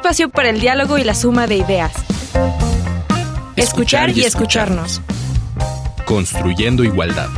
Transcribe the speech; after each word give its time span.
espacio 0.00 0.30
para 0.30 0.48
el 0.48 0.60
diálogo 0.60 0.96
y 0.96 1.04
la 1.04 1.14
suma 1.14 1.46
de 1.46 1.56
ideas. 1.56 1.92
Escuchar, 3.54 4.08
y, 4.08 4.22
escucharnos. 4.22 5.02
Construyendo 6.06 6.82
igualdad. 6.82 7.28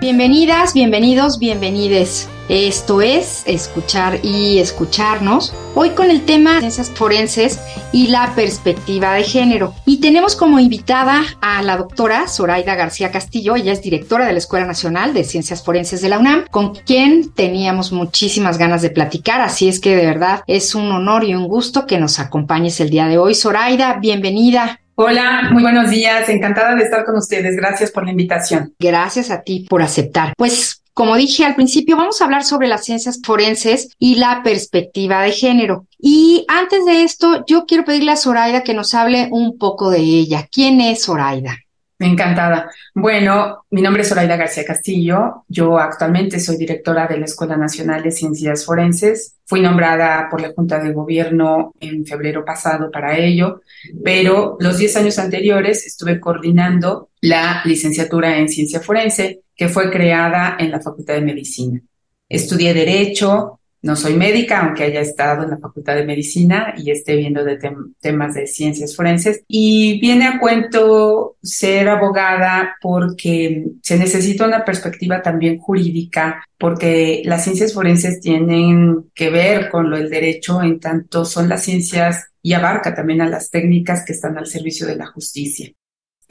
Bienvenidas, 0.00 0.72
bienvenidos, 0.72 1.38
bienvenides. 1.38 2.30
Esto 2.52 3.00
es 3.00 3.44
Escuchar 3.46 4.18
y 4.22 4.58
Escucharnos. 4.58 5.54
Hoy 5.74 5.88
con 5.92 6.10
el 6.10 6.26
tema 6.26 6.58
Ciencias 6.58 6.90
Forenses 6.90 7.58
y 7.92 8.08
la 8.08 8.34
perspectiva 8.34 9.14
de 9.14 9.22
género. 9.22 9.72
Y 9.86 10.02
tenemos 10.02 10.36
como 10.36 10.58
invitada 10.58 11.22
a 11.40 11.62
la 11.62 11.78
doctora 11.78 12.28
Zoraida 12.28 12.74
García 12.74 13.10
Castillo. 13.10 13.56
Ella 13.56 13.72
es 13.72 13.80
directora 13.80 14.26
de 14.26 14.32
la 14.32 14.38
Escuela 14.38 14.66
Nacional 14.66 15.14
de 15.14 15.24
Ciencias 15.24 15.64
Forenses 15.64 16.02
de 16.02 16.10
la 16.10 16.18
UNAM, 16.18 16.44
con 16.50 16.74
quien 16.74 17.32
teníamos 17.32 17.90
muchísimas 17.90 18.58
ganas 18.58 18.82
de 18.82 18.90
platicar. 18.90 19.40
Así 19.40 19.68
es 19.68 19.80
que 19.80 19.96
de 19.96 20.04
verdad 20.04 20.42
es 20.46 20.74
un 20.74 20.92
honor 20.92 21.24
y 21.24 21.34
un 21.34 21.48
gusto 21.48 21.86
que 21.86 21.96
nos 21.96 22.18
acompañes 22.18 22.78
el 22.80 22.90
día 22.90 23.06
de 23.06 23.16
hoy. 23.16 23.34
Zoraida, 23.34 23.94
bienvenida. 23.98 24.78
Hola, 24.94 25.48
muy 25.50 25.62
buenos 25.62 25.88
días. 25.88 26.28
Encantada 26.28 26.74
de 26.74 26.82
estar 26.82 27.06
con 27.06 27.16
ustedes. 27.16 27.56
Gracias 27.56 27.90
por 27.90 28.04
la 28.04 28.10
invitación. 28.10 28.74
Gracias 28.78 29.30
a 29.30 29.40
ti 29.40 29.66
por 29.70 29.80
aceptar. 29.80 30.34
Pues 30.36 30.81
como 30.94 31.16
dije 31.16 31.44
al 31.44 31.54
principio, 31.54 31.96
vamos 31.96 32.20
a 32.20 32.24
hablar 32.24 32.44
sobre 32.44 32.68
las 32.68 32.84
ciencias 32.84 33.20
forenses 33.24 33.88
y 33.98 34.16
la 34.16 34.42
perspectiva 34.42 35.22
de 35.22 35.32
género. 35.32 35.86
Y 35.98 36.44
antes 36.48 36.84
de 36.84 37.02
esto, 37.02 37.44
yo 37.46 37.64
quiero 37.64 37.84
pedirle 37.84 38.12
a 38.12 38.16
Zoraida 38.16 38.62
que 38.62 38.74
nos 38.74 38.92
hable 38.94 39.28
un 39.30 39.56
poco 39.56 39.90
de 39.90 40.00
ella. 40.00 40.48
¿Quién 40.50 40.80
es 40.80 41.04
Zoraida? 41.04 41.56
Encantada. 41.98 42.68
Bueno, 42.94 43.64
mi 43.70 43.80
nombre 43.80 44.02
es 44.02 44.08
Zoraida 44.08 44.36
García 44.36 44.64
Castillo. 44.64 45.44
Yo 45.48 45.78
actualmente 45.78 46.40
soy 46.40 46.56
directora 46.56 47.06
de 47.06 47.18
la 47.18 47.26
Escuela 47.26 47.56
Nacional 47.56 48.02
de 48.02 48.10
Ciencias 48.10 48.66
Forenses. 48.66 49.36
Fui 49.46 49.60
nombrada 49.60 50.26
por 50.28 50.40
la 50.40 50.52
Junta 50.52 50.80
de 50.80 50.92
Gobierno 50.92 51.74
en 51.78 52.04
febrero 52.04 52.44
pasado 52.44 52.90
para 52.90 53.16
ello, 53.16 53.60
pero 54.04 54.56
los 54.58 54.78
10 54.78 54.96
años 54.96 55.18
anteriores 55.18 55.86
estuve 55.86 56.18
coordinando 56.18 57.10
la 57.20 57.62
licenciatura 57.64 58.36
en 58.36 58.48
Ciencia 58.48 58.80
Forense 58.80 59.41
que 59.56 59.68
fue 59.68 59.90
creada 59.90 60.56
en 60.58 60.70
la 60.70 60.80
Facultad 60.80 61.14
de 61.14 61.22
Medicina. 61.22 61.80
Estudié 62.28 62.72
Derecho, 62.72 63.60
no 63.82 63.96
soy 63.96 64.14
médica, 64.14 64.60
aunque 64.60 64.84
haya 64.84 65.00
estado 65.00 65.42
en 65.42 65.50
la 65.50 65.58
Facultad 65.58 65.96
de 65.96 66.06
Medicina 66.06 66.72
y 66.76 66.92
esté 66.92 67.16
viendo 67.16 67.44
de 67.44 67.58
temas 68.00 68.34
de 68.34 68.46
ciencias 68.46 68.94
forenses. 68.94 69.42
Y 69.48 69.98
viene 70.00 70.26
a 70.26 70.38
cuento 70.38 71.36
ser 71.42 71.88
abogada 71.88 72.76
porque 72.80 73.64
se 73.82 73.98
necesita 73.98 74.46
una 74.46 74.64
perspectiva 74.64 75.20
también 75.20 75.58
jurídica, 75.58 76.44
porque 76.56 77.22
las 77.24 77.42
ciencias 77.42 77.74
forenses 77.74 78.20
tienen 78.20 79.10
que 79.14 79.30
ver 79.30 79.68
con 79.68 79.90
lo 79.90 79.96
del 79.96 80.10
derecho, 80.10 80.62
en 80.62 80.78
tanto 80.78 81.24
son 81.24 81.48
las 81.48 81.64
ciencias 81.64 82.28
y 82.40 82.52
abarca 82.52 82.94
también 82.94 83.20
a 83.20 83.28
las 83.28 83.50
técnicas 83.50 84.04
que 84.04 84.12
están 84.12 84.38
al 84.38 84.46
servicio 84.46 84.86
de 84.86 84.96
la 84.96 85.06
justicia. 85.06 85.72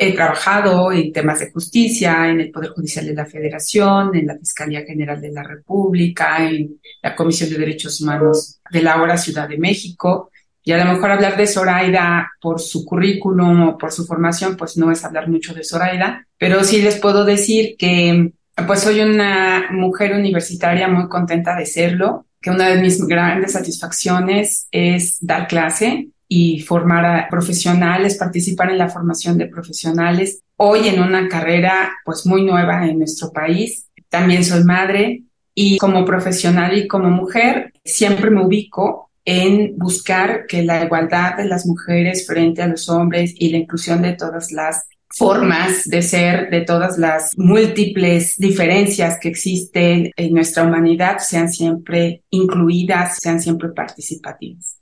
He 0.03 0.13
trabajado 0.13 0.91
en 0.91 1.13
temas 1.13 1.41
de 1.41 1.51
justicia, 1.51 2.27
en 2.27 2.41
el 2.41 2.49
Poder 2.49 2.71
Judicial 2.71 3.05
de 3.05 3.13
la 3.13 3.27
Federación, 3.27 4.15
en 4.15 4.25
la 4.25 4.35
Fiscalía 4.35 4.81
General 4.81 5.21
de 5.21 5.31
la 5.31 5.43
República, 5.43 6.43
en 6.43 6.79
la 7.03 7.15
Comisión 7.15 7.51
de 7.51 7.59
Derechos 7.59 8.01
Humanos 8.01 8.59
de 8.71 8.81
la 8.81 8.93
ahora 8.93 9.15
Ciudad 9.15 9.47
de 9.47 9.59
México. 9.59 10.31
Y 10.63 10.71
a 10.71 10.83
lo 10.83 10.91
mejor 10.91 11.11
hablar 11.11 11.37
de 11.37 11.45
Zoraida 11.45 12.31
por 12.41 12.59
su 12.59 12.83
currículum 12.83 13.61
o 13.61 13.77
por 13.77 13.91
su 13.91 14.03
formación, 14.07 14.57
pues 14.57 14.75
no 14.75 14.91
es 14.91 15.05
hablar 15.05 15.29
mucho 15.29 15.53
de 15.53 15.63
Zoraida, 15.63 16.25
pero 16.35 16.63
sí 16.63 16.81
les 16.81 16.95
puedo 16.95 17.23
decir 17.23 17.75
que 17.77 18.31
pues 18.65 18.79
soy 18.79 19.01
una 19.01 19.67
mujer 19.69 20.15
universitaria 20.15 20.87
muy 20.87 21.07
contenta 21.09 21.55
de 21.55 21.67
serlo, 21.67 22.25
que 22.41 22.49
una 22.49 22.69
de 22.69 22.81
mis 22.81 23.05
grandes 23.05 23.51
satisfacciones 23.51 24.67
es 24.71 25.19
dar 25.21 25.47
clase, 25.47 26.07
y 26.33 26.61
formar 26.61 27.05
a 27.05 27.27
profesionales, 27.29 28.15
participar 28.15 28.71
en 28.71 28.77
la 28.77 28.87
formación 28.87 29.37
de 29.37 29.47
profesionales. 29.47 30.39
Hoy 30.55 30.87
en 30.87 31.01
una 31.01 31.27
carrera 31.27 31.91
pues 32.05 32.25
muy 32.25 32.45
nueva 32.45 32.87
en 32.87 32.99
nuestro 32.99 33.33
país. 33.33 33.89
También 34.07 34.45
soy 34.45 34.63
madre 34.63 35.23
y 35.53 35.77
como 35.77 36.05
profesional 36.05 36.77
y 36.77 36.87
como 36.87 37.09
mujer 37.09 37.73
siempre 37.83 38.29
me 38.29 38.45
ubico 38.45 39.11
en 39.25 39.77
buscar 39.77 40.45
que 40.47 40.63
la 40.63 40.85
igualdad 40.85 41.35
de 41.35 41.49
las 41.49 41.65
mujeres 41.65 42.25
frente 42.25 42.61
a 42.61 42.67
los 42.67 42.87
hombres 42.87 43.33
y 43.37 43.49
la 43.49 43.57
inclusión 43.57 44.01
de 44.01 44.13
todas 44.13 44.53
las 44.53 44.85
formas 45.09 45.83
de 45.83 46.01
ser, 46.01 46.49
de 46.49 46.61
todas 46.61 46.97
las 46.97 47.37
múltiples 47.37 48.35
diferencias 48.37 49.19
que 49.19 49.27
existen 49.27 50.11
en 50.15 50.33
nuestra 50.33 50.63
humanidad 50.63 51.17
sean 51.19 51.51
siempre 51.51 52.23
incluidas, 52.29 53.17
sean 53.19 53.41
siempre 53.41 53.67
participativas. 53.75 54.80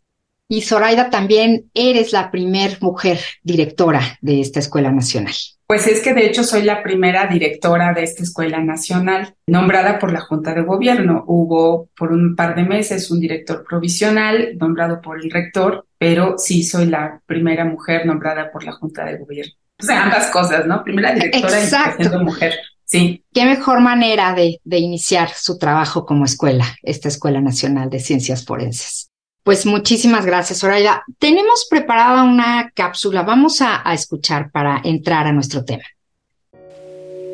Y 0.52 0.64
Zoraida, 0.64 1.12
también 1.12 1.70
eres 1.76 2.12
la 2.12 2.32
primer 2.32 2.82
mujer 2.82 3.20
directora 3.44 4.02
de 4.20 4.42
esta 4.42 4.60
Escuela 4.60 4.92
Nacional. 4.92 5.36
Pues 5.68 5.86
es 5.86 6.02
que 6.02 6.16
de 6.16 6.26
hecho 6.26 6.44
soy 6.44 6.64
la 6.64 6.82
primera 6.82 7.28
directora 7.28 7.94
de 7.94 8.02
esta 8.02 8.24
Escuela 8.24 8.60
Nacional, 8.60 9.36
nombrada 9.46 10.00
por 10.00 10.12
la 10.12 10.22
Junta 10.22 10.56
de 10.56 10.64
Gobierno. 10.64 11.24
Hubo 11.28 11.90
por 11.96 12.12
un 12.12 12.36
par 12.36 12.56
de 12.56 12.64
meses 12.64 13.12
un 13.12 13.20
director 13.20 13.64
provisional 13.64 14.58
nombrado 14.58 15.00
por 15.02 15.24
el 15.24 15.30
rector, 15.30 15.86
pero 16.00 16.40
sí 16.40 16.64
soy 16.64 16.88
la 16.88 17.22
primera 17.28 17.64
mujer 17.64 18.08
nombrada 18.08 18.50
por 18.52 18.64
la 18.64 18.72
Junta 18.72 19.06
de 19.06 19.20
Gobierno. 19.20 19.54
O 19.80 19.86
sea, 19.86 20.06
ambas 20.06 20.32
cosas, 20.32 20.66
¿no? 20.66 20.84
Primera 20.84 21.14
directora 21.14 21.64
y 21.64 21.68
siendo 21.96 22.24
mujer. 22.24 22.56
Sí. 22.86 23.24
Qué 23.32 23.46
mejor 23.46 23.82
manera 23.82 24.34
de, 24.34 24.60
de 24.64 24.80
iniciar 24.80 25.30
su 25.30 25.60
trabajo 25.60 26.08
como 26.08 26.26
escuela, 26.26 26.66
esta 26.82 27.08
Escuela 27.08 27.40
Nacional 27.40 27.92
de 27.92 28.00
Ciencias 28.00 28.44
Forenses. 28.44 29.09
Pues 29.44 29.66
muchísimas 29.66 30.26
gracias, 30.26 30.60
Soraya. 30.60 31.04
Tenemos 31.18 31.68
preparada 31.70 32.24
una 32.24 32.72
cápsula. 32.76 33.24
Vamos 33.24 33.62
a, 33.62 33.88
a 33.88 33.94
escuchar 33.94 34.52
para 34.52 34.82
entrar 34.84 35.28
a 35.28 35.32
nuestro 35.32 35.66
tema. 35.66 35.84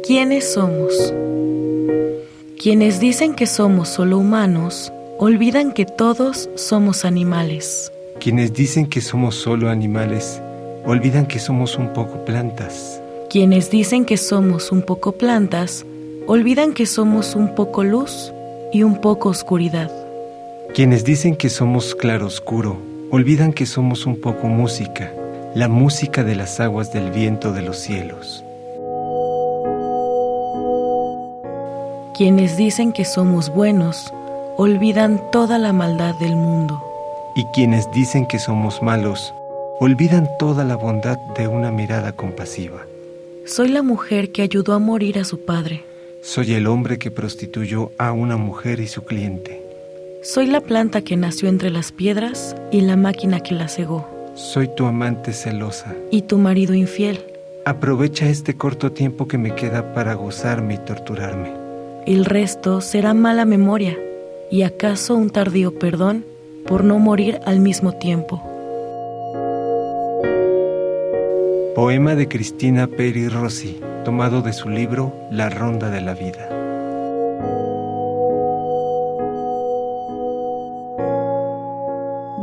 ¿Quiénes 0.05 0.53
somos? 0.53 0.93
Quienes 2.61 2.99
dicen 2.99 3.33
que 3.33 3.47
somos 3.47 3.89
solo 3.89 4.19
humanos, 4.19 4.93
olvidan 5.17 5.71
que 5.71 5.85
todos 5.85 6.49
somos 6.55 7.05
animales. 7.05 7.91
Quienes 8.19 8.53
dicen 8.53 8.87
que 8.87 9.01
somos 9.01 9.35
solo 9.35 9.69
animales, 9.69 10.41
olvidan 10.85 11.25
que 11.25 11.39
somos 11.39 11.77
un 11.77 11.91
poco 11.93 12.23
plantas. 12.23 13.01
Quienes 13.29 13.69
dicen 13.71 14.05
que 14.05 14.17
somos 14.17 14.71
un 14.71 14.83
poco 14.83 15.13
plantas, 15.13 15.85
olvidan 16.27 16.73
que 16.73 16.85
somos 16.85 17.35
un 17.35 17.55
poco 17.55 17.83
luz 17.83 18.31
y 18.71 18.83
un 18.83 19.01
poco 19.01 19.29
oscuridad. 19.29 19.91
Quienes 20.73 21.05
dicen 21.05 21.35
que 21.35 21.49
somos 21.49 21.95
claroscuro, 21.95 22.77
olvidan 23.11 23.53
que 23.53 23.65
somos 23.65 24.05
un 24.05 24.19
poco 24.19 24.47
música, 24.47 25.13
la 25.53 25.69
música 25.69 26.23
de 26.23 26.35
las 26.35 26.59
aguas 26.59 26.91
del 26.91 27.11
viento 27.11 27.53
de 27.53 27.61
los 27.61 27.77
cielos. 27.77 28.43
Quienes 32.17 32.57
dicen 32.57 32.91
que 32.91 33.05
somos 33.05 33.53
buenos, 33.53 34.13
olvidan 34.57 35.21
toda 35.31 35.57
la 35.57 35.73
maldad 35.73 36.15
del 36.15 36.35
mundo. 36.35 36.81
Y 37.35 37.45
quienes 37.53 37.89
dicen 37.91 38.25
que 38.25 38.39
somos 38.39 38.81
malos, 38.81 39.33
olvidan 39.79 40.29
toda 40.39 40.63
la 40.63 40.75
bondad 40.75 41.17
de 41.37 41.47
una 41.47 41.71
mirada 41.71 42.13
compasiva. 42.13 42.85
Soy 43.45 43.67
la 43.69 43.83
mujer 43.83 44.31
que 44.31 44.41
ayudó 44.41 44.73
a 44.73 44.79
morir 44.79 45.19
a 45.19 45.23
su 45.23 45.39
padre. 45.39 45.83
Soy 46.21 46.53
el 46.53 46.67
hombre 46.67 46.97
que 46.97 47.11
prostituyó 47.11 47.91
a 47.97 48.11
una 48.11 48.37
mujer 48.37 48.79
y 48.79 48.87
su 48.87 49.03
cliente. 49.03 49.64
Soy 50.25 50.47
la 50.47 50.59
planta 50.59 51.03
que 51.03 51.17
nació 51.17 51.49
entre 51.49 51.69
las 51.69 51.91
piedras 51.91 52.55
y 52.71 52.81
la 52.81 52.95
máquina 52.95 53.41
que 53.41 53.53
la 53.53 53.67
cegó. 53.67 54.09
Soy 54.33 54.67
tu 54.75 54.87
amante 54.87 55.33
celosa. 55.33 55.93
Y 56.09 56.23
tu 56.23 56.39
marido 56.39 56.73
infiel. 56.73 57.23
Aprovecha 57.63 58.27
este 58.27 58.57
corto 58.57 58.91
tiempo 58.91 59.27
que 59.27 59.37
me 59.37 59.53
queda 59.53 59.93
para 59.93 60.15
gozarme 60.15 60.73
y 60.73 60.77
torturarme. 60.79 61.53
El 62.07 62.25
resto 62.25 62.81
será 62.81 63.13
mala 63.13 63.45
memoria 63.45 63.95
y 64.49 64.63
acaso 64.63 65.13
un 65.13 65.29
tardío 65.29 65.77
perdón 65.77 66.25
por 66.65 66.83
no 66.83 66.97
morir 66.97 67.39
al 67.45 67.59
mismo 67.59 67.93
tiempo. 67.93 68.41
Poema 71.75 72.15
de 72.15 72.27
Cristina 72.27 72.87
Peri 72.87 73.29
Rossi, 73.29 73.79
tomado 74.03 74.41
de 74.41 74.53
su 74.53 74.69
libro 74.69 75.13
La 75.29 75.51
Ronda 75.51 75.91
de 75.91 76.01
la 76.01 76.15
Vida. 76.15 76.54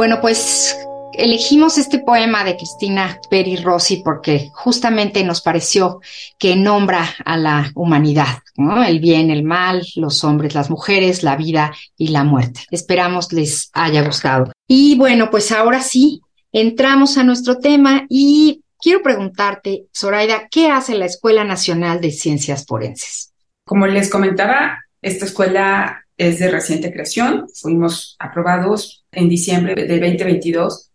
Bueno, 0.03 0.21
pues 0.21 0.77
elegimos 1.13 1.79
este 1.79 2.01
poema 2.01 2.43
de 2.43 2.57
Cristina 2.57 3.21
Peri 3.31 3.55
Rossi 3.55 4.03
porque 4.03 4.51
justamente 4.53 5.23
nos 5.23 5.43
pareció 5.43 6.01
que 6.41 6.57
nombra 6.57 7.09
a 7.25 7.37
la 7.37 7.71
humanidad, 7.77 8.39
¿no? 8.57 8.83
El 8.83 8.99
bien, 8.99 9.31
el 9.31 9.45
mal, 9.45 9.87
los 9.95 10.25
hombres, 10.25 10.57
las 10.57 10.71
mujeres, 10.71 11.23
la 11.23 11.37
vida 11.37 11.73
y 11.97 12.09
la 12.09 12.25
muerte. 12.25 12.63
Esperamos 12.73 13.33
les 13.33 13.71
haya 13.75 14.03
gustado. 14.03 14.51
Y 14.67 14.99
bueno, 14.99 15.31
pues 15.31 15.53
ahora 15.53 15.81
sí, 15.81 16.21
entramos 16.51 17.17
a 17.17 17.23
nuestro 17.23 17.59
tema 17.59 18.05
y 18.09 18.65
quiero 18.81 19.03
preguntarte, 19.03 19.85
Zoraida, 19.97 20.49
¿qué 20.51 20.67
hace 20.67 20.97
la 20.97 21.07
Escuela 21.07 21.45
Nacional 21.45 22.01
de 22.01 22.11
Ciencias 22.11 22.67
Forenses? 22.67 23.33
Como 23.65 23.87
les 23.87 24.11
comentaba, 24.11 24.81
esta 25.01 25.27
escuela 25.27 26.05
es 26.17 26.41
de 26.41 26.51
reciente 26.51 26.93
creación. 26.93 27.47
Fuimos 27.55 28.17
aprobados 28.19 29.02
en 29.13 29.29
diciembre 29.29 29.75
de 29.75 30.01
2022 30.01 30.91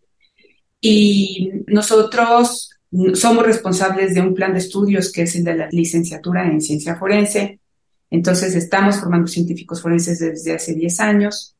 y 0.81 1.51
nosotros 1.67 2.71
somos 3.13 3.45
responsables 3.45 4.13
de 4.15 4.21
un 4.21 4.33
plan 4.33 4.53
de 4.53 4.59
estudios 4.59 5.11
que 5.11 5.23
es 5.23 5.35
el 5.35 5.43
de 5.43 5.55
la 5.55 5.67
licenciatura 5.71 6.45
en 6.45 6.61
ciencia 6.61 6.95
forense. 6.95 7.59
Entonces, 8.09 8.55
estamos 8.55 8.97
formando 8.97 9.27
científicos 9.27 9.81
forenses 9.81 10.19
desde 10.19 10.55
hace 10.55 10.73
10 10.73 10.99
años. 11.01 11.55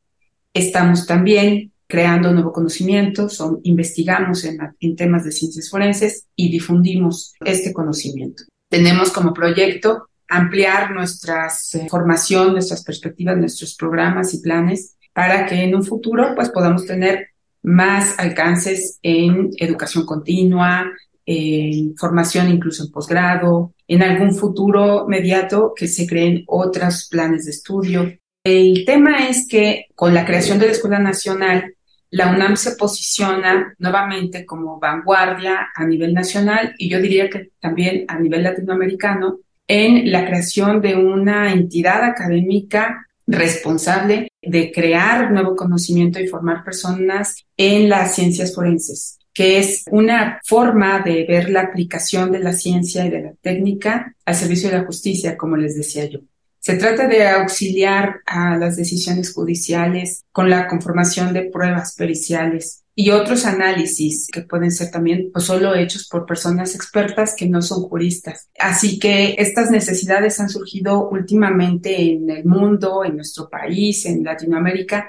Estamos 0.54 1.06
también 1.06 1.72
creando 1.86 2.32
nuevo 2.32 2.52
conocimiento, 2.52 3.28
investigamos 3.62 4.44
en, 4.44 4.58
en 4.80 4.96
temas 4.96 5.24
de 5.24 5.32
ciencias 5.32 5.70
forenses 5.70 6.26
y 6.36 6.50
difundimos 6.50 7.34
este 7.44 7.72
conocimiento. 7.72 8.44
Tenemos 8.68 9.10
como 9.10 9.32
proyecto 9.32 10.08
ampliar 10.28 10.90
nuestra 10.90 11.46
eh, 11.46 11.86
formación, 11.88 12.52
nuestras 12.52 12.84
perspectivas, 12.84 13.38
nuestros 13.38 13.74
programas 13.74 14.34
y 14.34 14.40
planes 14.40 14.97
para 15.12 15.46
que 15.46 15.62
en 15.64 15.74
un 15.74 15.84
futuro 15.84 16.34
pues 16.34 16.50
podamos 16.50 16.86
tener 16.86 17.28
más 17.62 18.18
alcances 18.18 18.98
en 19.02 19.50
educación 19.58 20.06
continua, 20.06 20.90
en 21.26 21.94
formación 21.96 22.48
incluso 22.48 22.84
en 22.84 22.90
posgrado, 22.90 23.74
en 23.86 24.02
algún 24.02 24.34
futuro 24.34 25.06
mediato 25.06 25.72
que 25.76 25.86
se 25.86 26.06
creen 26.06 26.44
otros 26.46 27.08
planes 27.10 27.44
de 27.44 27.50
estudio. 27.50 28.18
El 28.44 28.84
tema 28.86 29.28
es 29.28 29.46
que 29.46 29.86
con 29.94 30.14
la 30.14 30.24
creación 30.24 30.58
de 30.58 30.66
la 30.66 30.72
Escuela 30.72 30.98
Nacional, 30.98 31.74
la 32.10 32.30
UNAM 32.30 32.56
se 32.56 32.76
posiciona 32.76 33.74
nuevamente 33.78 34.46
como 34.46 34.80
vanguardia 34.80 35.68
a 35.74 35.84
nivel 35.84 36.14
nacional 36.14 36.74
y 36.78 36.88
yo 36.88 37.00
diría 37.00 37.28
que 37.28 37.50
también 37.60 38.06
a 38.08 38.18
nivel 38.18 38.42
latinoamericano 38.42 39.40
en 39.66 40.10
la 40.10 40.24
creación 40.24 40.80
de 40.80 40.96
una 40.96 41.52
entidad 41.52 42.02
académica 42.02 43.06
responsable 43.28 44.28
de 44.42 44.72
crear 44.72 45.30
nuevo 45.30 45.54
conocimiento 45.54 46.18
y 46.18 46.26
formar 46.26 46.64
personas 46.64 47.44
en 47.56 47.88
las 47.88 48.14
ciencias 48.14 48.54
forenses, 48.54 49.18
que 49.34 49.58
es 49.58 49.84
una 49.90 50.40
forma 50.44 51.00
de 51.00 51.24
ver 51.26 51.50
la 51.50 51.60
aplicación 51.60 52.32
de 52.32 52.40
la 52.40 52.54
ciencia 52.54 53.04
y 53.04 53.10
de 53.10 53.22
la 53.22 53.32
técnica 53.40 54.16
al 54.24 54.34
servicio 54.34 54.70
de 54.70 54.78
la 54.78 54.86
justicia, 54.86 55.36
como 55.36 55.56
les 55.56 55.76
decía 55.76 56.06
yo. 56.06 56.20
Se 56.68 56.74
trata 56.74 57.08
de 57.08 57.26
auxiliar 57.26 58.20
a 58.26 58.58
las 58.58 58.76
decisiones 58.76 59.32
judiciales 59.32 60.26
con 60.32 60.50
la 60.50 60.68
conformación 60.68 61.32
de 61.32 61.44
pruebas 61.44 61.94
periciales 61.96 62.84
y 62.94 63.08
otros 63.08 63.46
análisis 63.46 64.28
que 64.30 64.42
pueden 64.42 64.70
ser 64.70 64.90
también 64.90 65.30
pues, 65.32 65.46
solo 65.46 65.74
hechos 65.74 66.06
por 66.08 66.26
personas 66.26 66.74
expertas 66.74 67.34
que 67.34 67.48
no 67.48 67.62
son 67.62 67.84
juristas. 67.84 68.50
Así 68.58 68.98
que 68.98 69.36
estas 69.38 69.70
necesidades 69.70 70.40
han 70.40 70.50
surgido 70.50 71.08
últimamente 71.08 72.02
en 72.02 72.28
el 72.28 72.44
mundo, 72.44 73.02
en 73.02 73.16
nuestro 73.16 73.48
país, 73.48 74.04
en 74.04 74.22
Latinoamérica, 74.22 75.08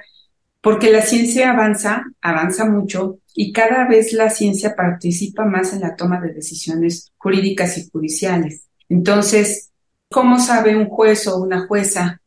porque 0.62 0.90
la 0.94 1.02
ciencia 1.02 1.52
avanza, 1.52 2.06
avanza 2.22 2.70
mucho 2.70 3.20
y 3.36 3.52
cada 3.52 3.86
vez 3.86 4.14
la 4.14 4.30
ciencia 4.30 4.78
participa 4.78 5.44
más 5.44 5.74
en 5.74 5.82
la 5.82 5.98
toma 5.98 6.22
de 6.22 6.32
decisiones 6.32 7.12
jurídicas 7.18 7.78
y 7.78 7.90
judiciales. 7.90 8.64
Entonces, 8.88 9.69
¿cómo 10.10 10.40
sabe 10.40 10.76
un 10.76 10.88
juez 10.88 11.28
o 11.28 11.38
una 11.38 11.68
jueza 11.68 12.20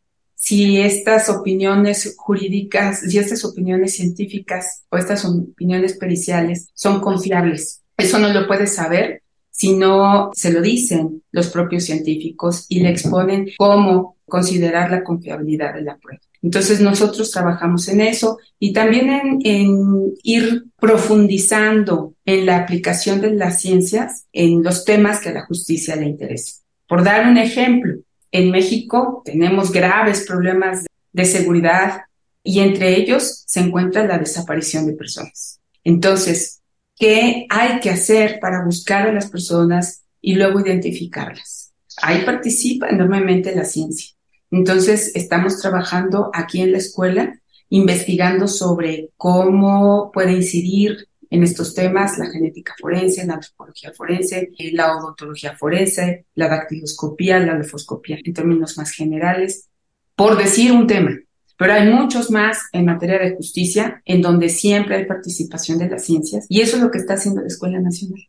si 0.43 0.81
estas 0.81 1.29
opiniones 1.29 2.17
jurídicas, 2.19 3.01
si 3.09 3.17
estas 3.17 3.45
opiniones 3.45 3.95
científicas 3.95 4.83
o 4.89 4.97
estas 4.97 5.25
opiniones 5.25 5.97
periciales 5.97 6.69
son 6.75 7.01
confiables. 7.01 7.83
Eso 7.97 8.19
no 8.19 8.33
lo 8.33 8.49
puede 8.49 8.67
saber 8.67 9.23
si 9.53 9.77
no 9.77 10.33
se 10.35 10.53
lo 10.53 10.61
dicen 10.61 11.23
los 11.31 11.47
propios 11.47 11.85
científicos 11.85 12.67
y 12.69 12.81
le 12.81 12.91
exponen 12.91 13.51
cómo 13.57 14.17
considerar 14.25 14.91
la 14.91 15.05
confiabilidad 15.05 15.75
de 15.75 15.83
la 15.83 15.97
prueba. 15.97 16.23
Entonces 16.43 16.81
nosotros 16.81 17.31
trabajamos 17.31 17.87
en 17.87 18.01
eso 18.01 18.39
y 18.59 18.73
también 18.73 19.39
en, 19.45 20.13
ir 20.25 20.65
profundizando 20.77 22.15
en 22.25 22.47
la 22.47 22.57
aplicación 22.57 23.21
de 23.21 23.33
las 23.35 23.61
ciencias 23.61 24.27
en 24.33 24.65
los 24.65 24.85
temas 24.85 25.21
que 25.21 25.29
a 25.29 25.35
la 25.35 25.47
justicia 25.47 25.95
le 25.95 26.07
interesen. 26.07 26.62
Por 26.93 27.05
dar 27.05 27.27
un 27.27 27.39
ejemplo, 27.39 28.01
en 28.31 28.51
México 28.51 29.23
tenemos 29.25 29.73
graves 29.73 30.27
problemas 30.27 30.85
de 31.11 31.25
seguridad 31.25 32.03
y 32.45 32.61
entre 32.61 32.95
ellos 32.99 33.45
se 33.47 33.61
encuentra 33.61 34.07
la 34.07 34.19
desaparición 34.19 34.85
de 34.85 34.93
personas. 34.93 35.59
Entonces, 35.85 36.61
¿qué 36.99 37.47
hay 37.49 37.81
que 37.81 37.89
hacer 37.89 38.39
para 38.43 38.63
buscar 38.63 39.09
a 39.09 39.13
las 39.15 39.31
personas 39.31 40.03
y 40.21 40.35
luego 40.35 40.61
identificarlas? 40.61 41.73
Ahí 42.03 42.27
participa 42.27 42.91
enormemente 42.91 43.57
la 43.57 43.65
ciencia. 43.65 44.11
Entonces, 44.51 45.13
estamos 45.15 45.63
trabajando 45.63 46.31
aquí 46.35 46.61
en 46.61 46.73
la 46.73 46.79
escuela, 46.79 47.41
investigando 47.71 48.49
sobre 48.49 49.09
cómo 49.17 50.11
puede 50.13 50.35
incidir 50.35 51.09
en 51.33 51.43
estos 51.43 51.75
temas, 51.75 52.19
la 52.19 52.27
genética 52.27 52.75
forense, 52.79 53.27
la 53.27 53.35
antropología 53.35 53.91
forense, 53.97 54.51
la 54.73 54.95
odontología 54.95 55.57
forense, 55.57 56.27
la 56.35 56.47
dactiloscopía, 56.47 57.39
la 57.39 57.57
lefoscopía, 57.57 58.19
en 58.23 58.35
términos 58.35 58.77
más 58.77 58.91
generales, 58.91 59.71
por 60.15 60.37
decir 60.37 60.73
un 60.73 60.87
tema. 60.87 61.17
Pero 61.57 61.73
hay 61.73 61.89
muchos 61.89 62.31
más 62.31 62.59
en 62.73 62.85
materia 62.85 63.19
de 63.19 63.35
justicia 63.35 64.03
en 64.05 64.21
donde 64.21 64.51
siempre 64.51 64.97
hay 64.97 65.07
participación 65.07 65.79
de 65.79 65.89
las 65.89 66.05
ciencias 66.05 66.45
y 66.51 66.61
eso 66.61 66.77
es 66.77 66.83
lo 66.83 66.91
que 66.91 66.99
está 66.99 67.15
haciendo 67.15 67.41
la 67.41 67.47
Escuela 67.47 67.81
Nacional. 67.81 68.21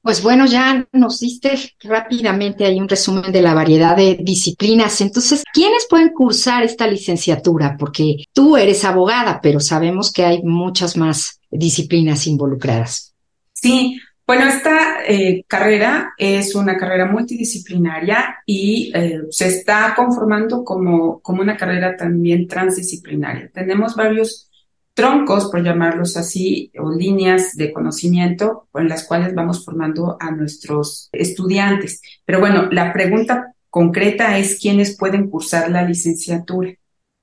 Pues 0.00 0.22
bueno, 0.22 0.46
ya 0.46 0.88
nos 0.92 1.20
diste 1.20 1.50
rápidamente 1.80 2.64
ahí 2.64 2.80
un 2.80 2.88
resumen 2.88 3.30
de 3.30 3.42
la 3.42 3.52
variedad 3.52 3.94
de 3.96 4.16
disciplinas. 4.22 5.00
Entonces, 5.00 5.42
¿quiénes 5.52 5.86
pueden 5.90 6.14
cursar 6.14 6.62
esta 6.62 6.86
licenciatura? 6.86 7.76
Porque 7.76 8.24
tú 8.32 8.56
eres 8.56 8.84
abogada, 8.84 9.40
pero 9.42 9.60
sabemos 9.60 10.12
que 10.12 10.24
hay 10.24 10.42
muchas 10.44 10.96
más 10.96 11.35
disciplinas 11.50 12.26
involucradas. 12.26 13.14
Sí, 13.52 13.98
bueno, 14.26 14.46
esta 14.46 15.04
eh, 15.06 15.44
carrera 15.46 16.12
es 16.18 16.56
una 16.56 16.76
carrera 16.76 17.06
multidisciplinaria 17.06 18.38
y 18.44 18.90
eh, 18.92 19.22
se 19.30 19.46
está 19.46 19.94
conformando 19.94 20.64
como, 20.64 21.20
como 21.20 21.42
una 21.42 21.56
carrera 21.56 21.96
también 21.96 22.48
transdisciplinaria. 22.48 23.50
Tenemos 23.54 23.94
varios 23.94 24.50
troncos, 24.94 25.50
por 25.50 25.62
llamarlos 25.62 26.16
así, 26.16 26.72
o 26.76 26.90
líneas 26.90 27.54
de 27.54 27.72
conocimiento 27.72 28.66
con 28.72 28.88
las 28.88 29.04
cuales 29.04 29.32
vamos 29.32 29.64
formando 29.64 30.16
a 30.18 30.32
nuestros 30.32 31.08
estudiantes. 31.12 32.00
Pero 32.24 32.40
bueno, 32.40 32.68
la 32.72 32.92
pregunta 32.92 33.52
concreta 33.70 34.38
es 34.38 34.58
quiénes 34.58 34.96
pueden 34.96 35.30
cursar 35.30 35.70
la 35.70 35.82
licenciatura. 35.82 36.72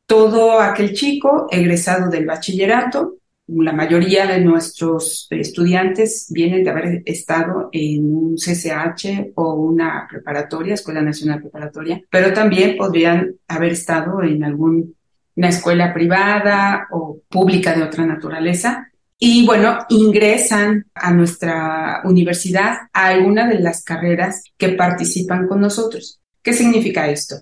Todo 0.06 0.62
aquel 0.62 0.94
chico 0.94 1.48
egresado 1.50 2.10
del 2.10 2.28
bachillerato 2.28 3.16
la 3.48 3.74
mayoría 3.74 4.26
de 4.26 4.40
nuestros 4.40 5.28
estudiantes 5.30 6.28
vienen 6.30 6.64
de 6.64 6.70
haber 6.70 7.04
estado 7.06 7.70
en 7.72 8.16
un 8.16 8.36
CCH 8.36 9.34
o 9.36 9.56
una 9.56 10.08
preparatoria, 10.10 10.76
Escuela 10.76 11.02
Nacional 11.02 11.42
Preparatoria, 11.42 12.02
pero 12.10 12.34
también 12.34 12.78
podrían 12.78 13.36
haber 13.48 13.74
estado 13.74 14.24
en 14.24 14.44
alguna 14.44 14.86
escuela 15.36 15.94
privada 15.94 16.88
o 16.92 17.20
pública 17.30 17.76
de 17.76 17.84
otra 17.84 18.06
naturaleza. 18.06 18.90
Y 19.20 19.46
bueno, 19.46 19.80
ingresan 19.90 20.86
a 20.94 21.14
nuestra 21.14 22.02
universidad 22.06 22.74
a 22.92 23.08
alguna 23.08 23.48
de 23.48 23.60
las 23.60 23.84
carreras 23.84 24.44
que 24.58 24.70
participan 24.70 25.48
con 25.48 25.62
nosotros. 25.62 26.20
¿Qué 26.42 26.54
significa 26.54 27.10
esto? 27.10 27.36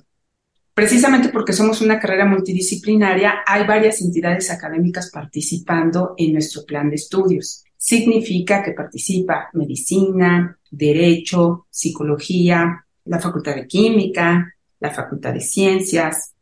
Precisamente 0.73 1.29
porque 1.29 1.53
somos 1.53 1.81
una 1.81 1.99
carrera 1.99 2.25
multidisciplinaria, 2.25 3.43
hay 3.45 3.67
varias 3.67 4.01
entidades 4.01 4.49
académicas 4.49 5.11
participando 5.11 6.13
en 6.17 6.33
nuestro 6.33 6.63
plan 6.65 6.89
de 6.89 6.95
estudios. 6.95 7.63
Significa 7.75 8.63
que 8.63 8.71
participa 8.71 9.49
medicina, 9.53 10.57
derecho, 10.69 11.67
psicología, 11.69 12.85
la 13.05 13.19
Facultad 13.19 13.55
de 13.55 13.67
Química, 13.67 14.55
la 14.79 14.91
Facultad 14.91 15.33
de 15.33 15.41
Ciencias, 15.41 16.33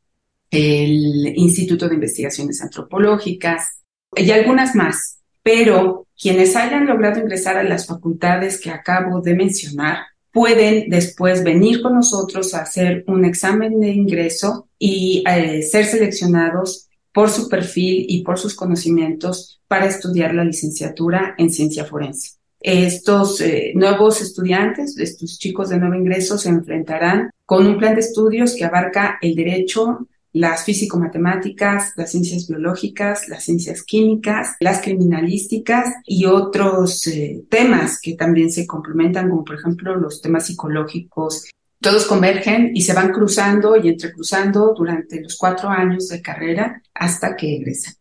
el 0.52 1.34
Instituto 1.36 1.88
de 1.88 1.96
Investigaciones 1.96 2.62
Antropológicas 2.62 3.80
y 4.16 4.30
algunas 4.32 4.76
más. 4.76 5.20
Pero 5.42 6.08
quienes 6.20 6.56
hayan 6.56 6.86
logrado 6.86 7.20
ingresar 7.20 7.58
a 7.58 7.64
las 7.64 7.88
facultades 7.88 8.60
que 8.62 8.70
acabo 8.70 9.22
de 9.22 9.34
mencionar 9.34 10.00
pueden 10.32 10.90
después 10.90 11.44
venir 11.44 11.82
con 11.82 11.96
nosotros 11.96 12.54
a 12.54 12.62
hacer 12.62 13.04
un 13.08 13.26
examen 13.26 13.80
de 13.80 13.90
ingreso 13.90 14.68
y 14.78 15.24
eh, 15.28 15.62
ser 15.64 15.86
seleccionados 15.86 16.88
por 17.14 17.30
su 17.30 17.50
perfil 17.50 18.06
y 18.08 18.24
por 18.24 18.38
sus 18.38 18.56
conocimientos 18.56 19.62
para 19.68 19.88
estudiar 19.88 20.34
la 20.34 20.44
licenciatura 20.44 21.36
en 21.38 21.50
ciencia 21.50 21.86
forense. 21.86 22.40
Estos 22.62 23.40
eh, 23.42 23.72
nuevos 23.74 24.22
estudiantes, 24.22 24.98
estos 24.98 25.40
chicos 25.40 25.70
de 25.70 25.80
nuevo 25.80 25.96
ingreso, 25.96 26.38
se 26.38 26.50
enfrentarán 26.50 27.32
con 27.46 27.66
un 27.66 27.78
plan 27.78 27.96
de 27.96 28.02
estudios 28.02 28.56
que 28.56 28.66
abarca 28.66 29.18
el 29.22 29.36
derecho, 29.36 30.08
las 30.34 30.64
físico-matemáticas, 30.64 31.94
las 31.96 32.12
ciencias 32.12 32.48
biológicas, 32.48 33.28
las 33.30 33.44
ciencias 33.44 33.84
químicas, 33.84 34.56
las 34.60 34.82
criminalísticas 34.82 35.96
y 36.06 36.26
otros 36.26 37.08
eh, 37.08 37.44
temas 37.50 38.00
que 38.02 38.16
también 38.16 38.52
se 38.52 38.68
complementan, 38.68 39.30
como 39.30 39.44
por 39.44 39.56
ejemplo 39.56 39.96
los 39.96 40.22
temas 40.22 40.46
psicológicos. 40.46 41.50
Todos 41.82 42.06
convergen 42.06 42.72
y 42.76 42.82
se 42.82 42.94
van 42.94 43.12
cruzando 43.12 43.78
y 43.78 43.88
entrecruzando 43.88 44.74
durante 44.78 45.22
los 45.22 45.38
cuatro 45.38 45.70
años 45.70 46.10
de 46.10 46.22
carrera 46.22 46.82
hasta 46.94 47.36
que 47.36 47.56
egresan. 47.56 47.99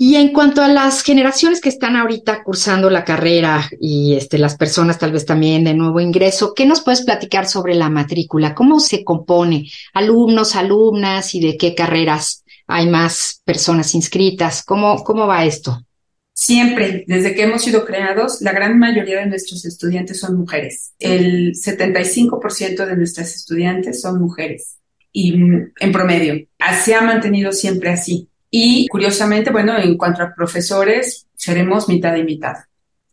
Y 0.00 0.14
en 0.14 0.32
cuanto 0.32 0.62
a 0.62 0.68
las 0.68 1.02
generaciones 1.02 1.60
que 1.60 1.68
están 1.68 1.96
ahorita 1.96 2.44
cursando 2.44 2.88
la 2.88 3.04
carrera 3.04 3.68
y 3.80 4.14
este, 4.14 4.38
las 4.38 4.56
personas 4.56 4.96
tal 4.96 5.10
vez 5.10 5.26
también 5.26 5.64
de 5.64 5.74
nuevo 5.74 5.98
ingreso, 5.98 6.54
¿qué 6.54 6.66
nos 6.66 6.82
puedes 6.82 7.02
platicar 7.02 7.48
sobre 7.48 7.74
la 7.74 7.90
matrícula? 7.90 8.54
¿Cómo 8.54 8.78
se 8.78 9.02
compone? 9.02 9.68
¿Alumnos, 9.92 10.54
alumnas 10.54 11.34
y 11.34 11.40
de 11.40 11.56
qué 11.56 11.74
carreras 11.74 12.44
hay 12.68 12.88
más 12.88 13.42
personas 13.44 13.92
inscritas? 13.96 14.62
¿Cómo, 14.62 15.02
cómo 15.02 15.26
va 15.26 15.44
esto? 15.44 15.84
Siempre, 16.32 17.02
desde 17.08 17.34
que 17.34 17.42
hemos 17.42 17.62
sido 17.62 17.84
creados, 17.84 18.40
la 18.40 18.52
gran 18.52 18.78
mayoría 18.78 19.18
de 19.18 19.26
nuestros 19.26 19.64
estudiantes 19.64 20.20
son 20.20 20.36
mujeres. 20.38 20.92
El 21.00 21.54
75% 21.54 22.86
de 22.86 22.96
nuestras 22.96 23.34
estudiantes 23.34 24.00
son 24.00 24.20
mujeres 24.20 24.76
y 25.10 25.36
mm, 25.36 25.72
en 25.80 25.92
promedio. 25.92 26.46
Se 26.84 26.94
ha 26.94 27.02
mantenido 27.02 27.50
siempre 27.50 27.90
así. 27.90 28.28
Y 28.50 28.86
curiosamente, 28.88 29.50
bueno, 29.50 29.78
en 29.78 29.96
cuanto 29.96 30.22
a 30.22 30.34
profesores, 30.34 31.26
seremos 31.34 31.88
mitad 31.88 32.16
y 32.16 32.24
mitad. 32.24 32.54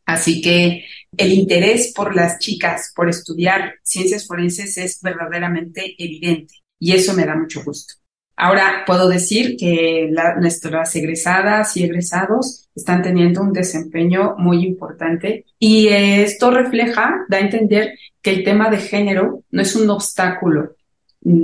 Así 0.05 0.41
que 0.41 0.85
el 1.17 1.33
interés 1.33 1.91
por 1.95 2.15
las 2.15 2.39
chicas 2.39 2.93
por 2.95 3.09
estudiar 3.09 3.75
ciencias 3.83 4.27
forenses 4.27 4.77
es 4.77 5.01
verdaderamente 5.01 5.95
evidente 5.97 6.55
y 6.79 6.93
eso 6.93 7.13
me 7.13 7.25
da 7.25 7.35
mucho 7.35 7.63
gusto. 7.63 7.95
Ahora 8.37 8.83
puedo 8.85 9.07
decir 9.07 9.55
que 9.57 10.09
nuestras 10.39 10.93
egresadas 10.95 11.75
y 11.77 11.85
egresados 11.85 12.69
están 12.75 13.01
teniendo 13.01 13.41
un 13.41 13.53
desempeño 13.53 14.35
muy 14.37 14.65
importante 14.65 15.45
y 15.57 15.87
esto 15.87 16.51
refleja, 16.51 17.25
da 17.29 17.37
a 17.37 17.41
entender 17.41 17.93
que 18.21 18.31
el 18.31 18.43
tema 18.43 18.69
de 18.69 18.77
género 18.77 19.43
no 19.51 19.61
es 19.61 19.75
un 19.75 19.89
obstáculo 19.89 20.74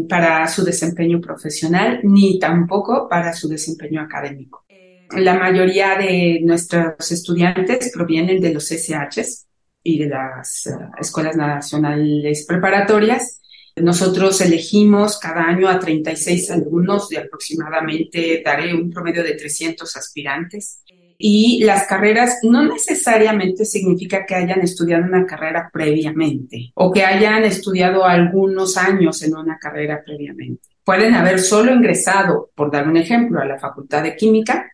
para 0.07 0.47
su 0.47 0.63
desempeño 0.63 1.19
profesional 1.19 2.01
ni 2.03 2.37
tampoco 2.37 3.07
para 3.09 3.33
su 3.33 3.47
desempeño 3.47 4.01
académico. 4.01 4.65
La 5.11 5.33
mayoría 5.33 5.95
de 5.97 6.39
nuestros 6.43 7.11
estudiantes 7.11 7.91
provienen 7.93 8.39
de 8.39 8.53
los 8.53 8.71
SHs 8.71 9.47
y 9.83 9.99
de 9.99 10.07
las 10.07 10.67
eh, 10.67 10.71
escuelas 10.99 11.35
nacionales 11.35 12.45
preparatorias. 12.47 13.41
Nosotros 13.75 14.39
elegimos 14.41 15.17
cada 15.17 15.43
año 15.43 15.67
a 15.67 15.79
36 15.79 16.51
alumnos 16.51 17.09
de 17.09 17.17
aproximadamente, 17.17 18.41
daré 18.45 18.73
un 18.73 18.89
promedio 18.89 19.23
de 19.23 19.33
300 19.33 19.95
aspirantes 19.97 20.83
y 21.21 21.63
las 21.63 21.85
carreras 21.87 22.39
no 22.43 22.63
necesariamente 22.63 23.65
significa 23.65 24.25
que 24.25 24.35
hayan 24.35 24.61
estudiado 24.61 25.05
una 25.05 25.25
carrera 25.25 25.69
previamente 25.71 26.71
o 26.73 26.91
que 26.91 27.03
hayan 27.03 27.43
estudiado 27.43 28.05
algunos 28.05 28.77
años 28.77 29.21
en 29.21 29.35
una 29.35 29.57
carrera 29.57 30.01
previamente. 30.03 30.69
Pueden 30.83 31.13
haber 31.13 31.39
solo 31.39 31.73
ingresado, 31.73 32.49
por 32.55 32.71
dar 32.71 32.87
un 32.87 32.97
ejemplo, 32.97 33.39
a 33.39 33.45
la 33.45 33.59
Facultad 33.59 34.03
de 34.03 34.15
Química 34.15 34.71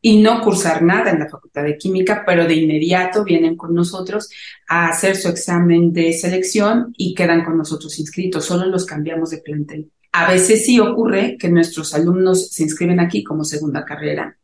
y 0.00 0.22
no 0.22 0.40
cursar 0.40 0.82
nada 0.82 1.10
en 1.10 1.18
la 1.18 1.28
Facultad 1.28 1.64
de 1.64 1.76
Química, 1.76 2.24
pero 2.26 2.46
de 2.46 2.54
inmediato 2.54 3.22
vienen 3.22 3.56
con 3.56 3.74
nosotros 3.74 4.30
a 4.68 4.88
hacer 4.88 5.16
su 5.16 5.28
examen 5.28 5.92
de 5.92 6.14
selección 6.14 6.94
y 6.96 7.14
quedan 7.14 7.44
con 7.44 7.58
nosotros 7.58 7.98
inscritos, 7.98 8.46
solo 8.46 8.66
los 8.66 8.86
cambiamos 8.86 9.30
de 9.30 9.38
plantel. 9.38 9.90
A 10.12 10.28
veces 10.28 10.64
sí 10.64 10.80
ocurre 10.80 11.36
que 11.38 11.50
nuestros 11.50 11.94
alumnos 11.94 12.48
se 12.50 12.64
inscriben 12.64 12.98
aquí 12.98 13.22
como 13.22 13.44
segunda 13.44 13.84
carrera 13.84 14.36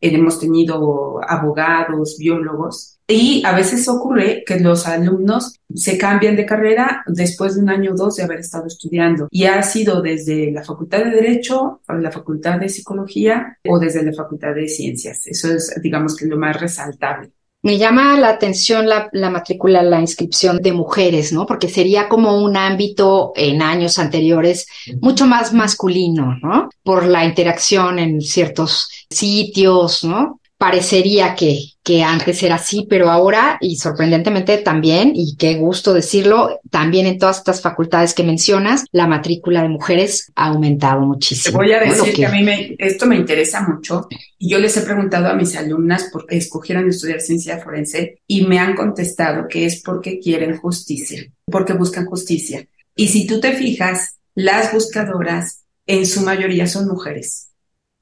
hemos 0.00 0.38
tenido 0.38 1.20
abogados, 1.26 2.16
biólogos, 2.18 2.96
y 3.08 3.42
a 3.46 3.54
veces 3.54 3.88
ocurre 3.88 4.42
que 4.44 4.58
los 4.58 4.86
alumnos 4.86 5.54
se 5.72 5.96
cambian 5.96 6.34
de 6.34 6.44
carrera 6.44 7.04
después 7.06 7.54
de 7.54 7.62
un 7.62 7.70
año 7.70 7.92
o 7.92 7.96
dos 7.96 8.16
de 8.16 8.24
haber 8.24 8.40
estado 8.40 8.66
estudiando 8.66 9.28
y 9.30 9.44
ha 9.44 9.62
sido 9.62 10.02
desde 10.02 10.50
la 10.50 10.64
Facultad 10.64 11.04
de 11.04 11.10
Derecho, 11.10 11.80
o 11.88 11.92
la 11.92 12.10
Facultad 12.10 12.58
de 12.58 12.68
Psicología 12.68 13.58
o 13.68 13.78
desde 13.78 14.02
la 14.02 14.12
Facultad 14.12 14.54
de 14.54 14.66
Ciencias. 14.66 15.26
Eso 15.26 15.52
es, 15.52 15.72
digamos, 15.80 16.16
que 16.16 16.26
lo 16.26 16.36
más 16.36 16.60
resaltable. 16.60 17.30
Me 17.62 17.78
llama 17.78 18.18
la 18.18 18.28
atención 18.28 18.88
la, 18.88 19.08
la, 19.12 19.28
matrícula, 19.28 19.82
la 19.82 20.00
inscripción 20.00 20.58
de 20.58 20.72
mujeres, 20.72 21.32
¿no? 21.32 21.46
Porque 21.46 21.68
sería 21.68 22.08
como 22.08 22.40
un 22.44 22.56
ámbito 22.56 23.32
en 23.34 23.60
años 23.60 23.98
anteriores 23.98 24.68
mucho 25.00 25.26
más 25.26 25.52
masculino, 25.52 26.36
¿no? 26.42 26.68
Por 26.84 27.06
la 27.06 27.24
interacción 27.24 27.98
en 27.98 28.20
ciertos 28.20 28.88
sitios, 29.10 30.04
¿no? 30.04 30.40
Parecería 30.58 31.34
que, 31.34 31.58
que 31.82 32.02
antes 32.02 32.42
era 32.42 32.54
así, 32.54 32.86
pero 32.88 33.10
ahora, 33.10 33.58
y 33.60 33.76
sorprendentemente 33.76 34.56
también, 34.56 35.12
y 35.14 35.36
qué 35.36 35.56
gusto 35.56 35.92
decirlo, 35.92 36.60
también 36.70 37.04
en 37.04 37.18
todas 37.18 37.36
estas 37.36 37.60
facultades 37.60 38.14
que 38.14 38.22
mencionas, 38.22 38.86
la 38.90 39.06
matrícula 39.06 39.60
de 39.60 39.68
mujeres 39.68 40.32
ha 40.34 40.46
aumentado 40.46 41.02
muchísimo. 41.02 41.58
Te 41.58 41.64
voy 41.66 41.74
a 41.74 41.80
decir 41.80 42.14
que... 42.14 42.24
a 42.24 42.30
mí 42.30 42.42
me, 42.42 42.74
esto 42.78 43.04
me 43.04 43.16
interesa 43.16 43.68
mucho, 43.68 44.08
y 44.38 44.48
yo 44.48 44.58
les 44.58 44.74
he 44.78 44.80
preguntado 44.80 45.28
a 45.28 45.34
mis 45.34 45.54
alumnas 45.56 46.08
por 46.10 46.24
qué 46.24 46.38
escogieron 46.38 46.88
estudiar 46.88 47.20
ciencia 47.20 47.58
forense, 47.58 48.20
y 48.26 48.46
me 48.46 48.58
han 48.58 48.74
contestado 48.74 49.48
que 49.48 49.66
es 49.66 49.82
porque 49.82 50.18
quieren 50.18 50.56
justicia, 50.56 51.22
porque 51.44 51.74
buscan 51.74 52.06
justicia. 52.06 52.66
Y 52.94 53.08
si 53.08 53.26
tú 53.26 53.40
te 53.40 53.52
fijas, 53.52 54.16
las 54.34 54.72
buscadoras 54.72 55.64
en 55.86 56.06
su 56.06 56.22
mayoría 56.22 56.66
son 56.66 56.88
mujeres. 56.88 57.50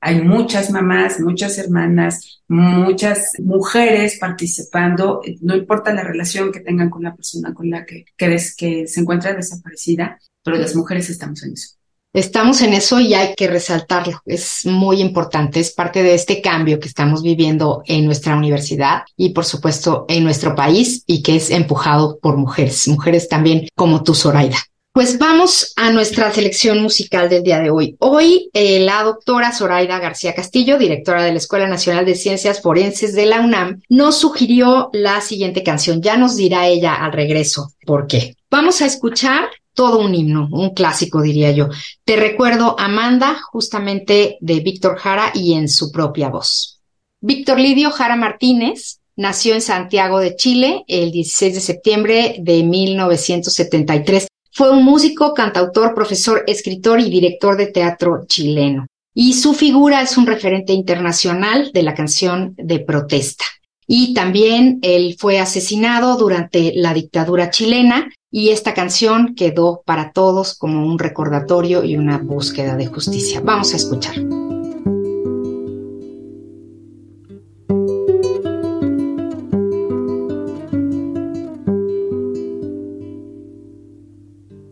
Hay 0.07 0.21
muchas 0.21 0.71
mamás, 0.71 1.19
muchas 1.19 1.57
hermanas, 1.57 2.43
muchas 2.47 3.31
mujeres 3.39 4.19
participando, 4.21 5.23
no 5.41 5.57
importa 5.57 5.95
la 5.95 6.05
relación 6.05 6.53
que 6.53 6.61
tengan 6.61 6.91
con 6.91 7.05
la 7.05 7.17
persona 7.17 7.55
con 7.55 7.71
la 7.71 7.87
que, 7.87 8.05
que, 8.15 8.39
que 8.55 8.87
se 8.87 9.01
encuentra 9.01 9.33
desaparecida, 9.33 10.19
pero 10.43 10.59
las 10.59 10.77
mujeres 10.77 11.09
estamos 11.09 11.43
en 11.45 11.55
eso. 11.55 11.77
Estamos 12.13 12.61
en 12.61 12.75
eso 12.75 13.01
y 13.01 13.15
hay 13.15 13.35
que 13.35 13.49
resaltarlo. 13.49 14.21
Es 14.27 14.67
muy 14.67 15.01
importante. 15.01 15.59
Es 15.59 15.73
parte 15.73 16.03
de 16.03 16.15
este 16.15 16.43
cambio 16.43 16.79
que 16.79 16.89
estamos 16.89 17.23
viviendo 17.23 17.83
en 17.87 18.05
nuestra 18.05 18.37
universidad 18.37 19.05
y, 19.17 19.31
por 19.31 19.47
supuesto, 19.47 20.05
en 20.07 20.23
nuestro 20.23 20.55
país 20.55 21.03
y 21.07 21.23
que 21.23 21.37
es 21.37 21.49
empujado 21.49 22.19
por 22.21 22.37
mujeres, 22.37 22.87
mujeres 22.89 23.27
también 23.27 23.69
como 23.75 24.03
tú, 24.03 24.15
Zoraida. 24.15 24.59
Pues 24.95 25.19
vamos 25.19 25.73
a 25.75 25.91
nuestra 25.91 26.33
selección 26.33 26.81
musical 26.81 27.29
del 27.29 27.43
día 27.43 27.59
de 27.59 27.69
hoy. 27.69 27.97
Hoy 27.99 28.49
eh, 28.53 28.79
la 28.79 29.03
doctora 29.03 29.51
Zoraida 29.51 29.99
García 29.99 30.37
Castillo, 30.37 30.79
directora 30.79 31.25
de 31.25 31.33
la 31.33 31.39
Escuela 31.39 31.67
Nacional 31.67 32.07
de 32.07 32.15
Ciencias 32.15 32.63
Forenses 32.63 33.13
de 33.13 33.27
la 33.27 33.41
UNAM, 33.41 33.83
nos 33.89 34.19
sugirió 34.19 34.91
la 34.93 35.21
siguiente 35.21 35.65
canción. 35.65 36.01
Ya 36.01 36.17
nos 36.17 36.37
dirá 36.37 36.69
ella 36.69 36.95
al 36.95 37.11
regreso 37.11 37.73
por 37.85 38.07
qué. 38.07 38.37
Vamos 38.49 38.83
a 38.83 38.87
escuchar 38.87 39.49
todo 39.73 39.99
un 39.99 40.15
himno, 40.15 40.49
un 40.53 40.75
clásico 40.75 41.23
diría 41.23 41.51
yo. 41.51 41.71
Te 42.05 42.15
recuerdo 42.15 42.79
Amanda, 42.79 43.41
justamente 43.51 44.39
de 44.41 44.61
Víctor 44.61 44.97
Jara 44.99 45.33
y 45.35 45.55
en 45.55 45.69
su 45.69 45.91
propia 45.91 46.29
voz. 46.29 46.79
Víctor 47.21 47.59
Lidio 47.59 47.91
Jara 47.91 48.15
Martínez 48.15 49.01
nació 49.17 49.55
en 49.55 49.61
Santiago 49.61 50.21
de 50.21 50.37
Chile 50.37 50.85
el 50.87 51.11
16 51.11 51.55
de 51.55 51.61
septiembre 51.61 52.37
de 52.39 52.63
1973 52.63 54.29
fue 54.55 54.71
un 54.71 54.85
músico, 54.85 55.35
cantautor, 55.35 55.95
profesor, 55.95 56.45
escritor 56.47 57.01
y 57.01 57.11
director 57.11 57.57
de 57.57 57.67
teatro 57.67 58.25
chileno. 58.27 58.87
Y 59.13 59.35
su 59.35 59.53
figura 59.53 60.01
es 60.01 60.17
un 60.17 60.27
referente 60.27 60.73
internacional 60.73 61.71
de 61.75 61.83
la 61.83 61.95
canción 61.95 62.55
de 62.57 62.79
protesta. 62.79 63.45
Y 63.87 64.15
también 64.15 64.79
él 64.83 65.17
fue 65.19 65.41
asesinado 65.41 66.17
durante 66.17 66.73
la 66.75 66.95
dictadura 66.95 67.51
chilena 67.51 68.09
y 68.31 68.51
esta 68.51 68.75
canción 68.75 69.35
quedó 69.35 69.83
para 69.85 70.13
todos 70.13 70.57
como 70.57 70.87
un 70.87 70.99
recordatorio 70.99 71.85
y 71.85 71.97
una 71.97 72.19
búsqueda 72.19 72.77
de 72.77 72.87
justicia. 72.87 73.41
Vamos 73.45 73.75
a 73.75 73.77
escuchar. 73.77 74.15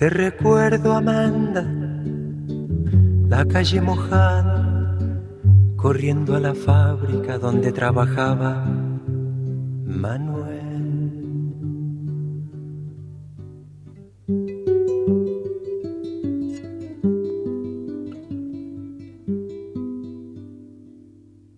Te 0.00 0.08
recuerdo, 0.08 0.94
Amanda, 0.94 1.62
la 3.28 3.44
calle 3.44 3.82
mojada, 3.82 4.96
corriendo 5.76 6.36
a 6.36 6.40
la 6.40 6.54
fábrica 6.54 7.36
donde 7.36 7.70
trabajaba 7.70 8.64
Manuel. 9.84 10.70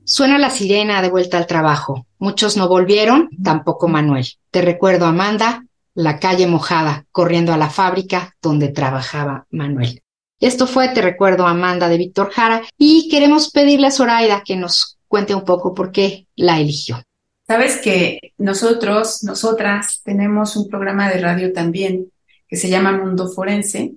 Suena 0.02 0.38
la 0.38 0.50
sirena 0.50 1.00
de 1.00 1.10
vuelta 1.10 1.38
al 1.38 1.46
trabajo. 1.46 2.08
Muchos 2.18 2.56
no 2.56 2.66
volvieron, 2.66 3.28
tampoco 3.40 3.86
Manuel. 3.86 4.26
Te 4.50 4.62
recuerdo, 4.62 5.06
Amanda, 5.06 5.64
la 5.94 6.18
calle 6.18 6.46
mojada, 6.46 7.06
corriendo 7.10 7.52
a 7.52 7.56
la 7.56 7.70
fábrica 7.70 8.34
donde 8.40 8.68
trabajaba 8.68 9.46
Manuel. 9.50 10.02
Esto 10.40 10.66
fue 10.66 10.88
Te 10.88 11.02
recuerdo, 11.02 11.46
Amanda, 11.46 11.88
de 11.88 11.98
Víctor 11.98 12.30
Jara, 12.32 12.62
y 12.76 13.08
queremos 13.08 13.50
pedirle 13.50 13.86
a 13.86 13.90
Zoraida 13.92 14.42
que 14.44 14.56
nos 14.56 14.98
cuente 15.06 15.34
un 15.34 15.44
poco 15.44 15.74
por 15.74 15.92
qué 15.92 16.26
la 16.34 16.58
eligió. 16.58 17.02
Sabes 17.46 17.76
que 17.78 18.32
nosotros, 18.38 19.22
nosotras, 19.22 20.00
tenemos 20.02 20.56
un 20.56 20.68
programa 20.68 21.08
de 21.10 21.20
radio 21.20 21.52
también 21.52 22.10
que 22.48 22.56
se 22.56 22.68
llama 22.68 22.92
Mundo 22.92 23.28
Forense. 23.28 23.94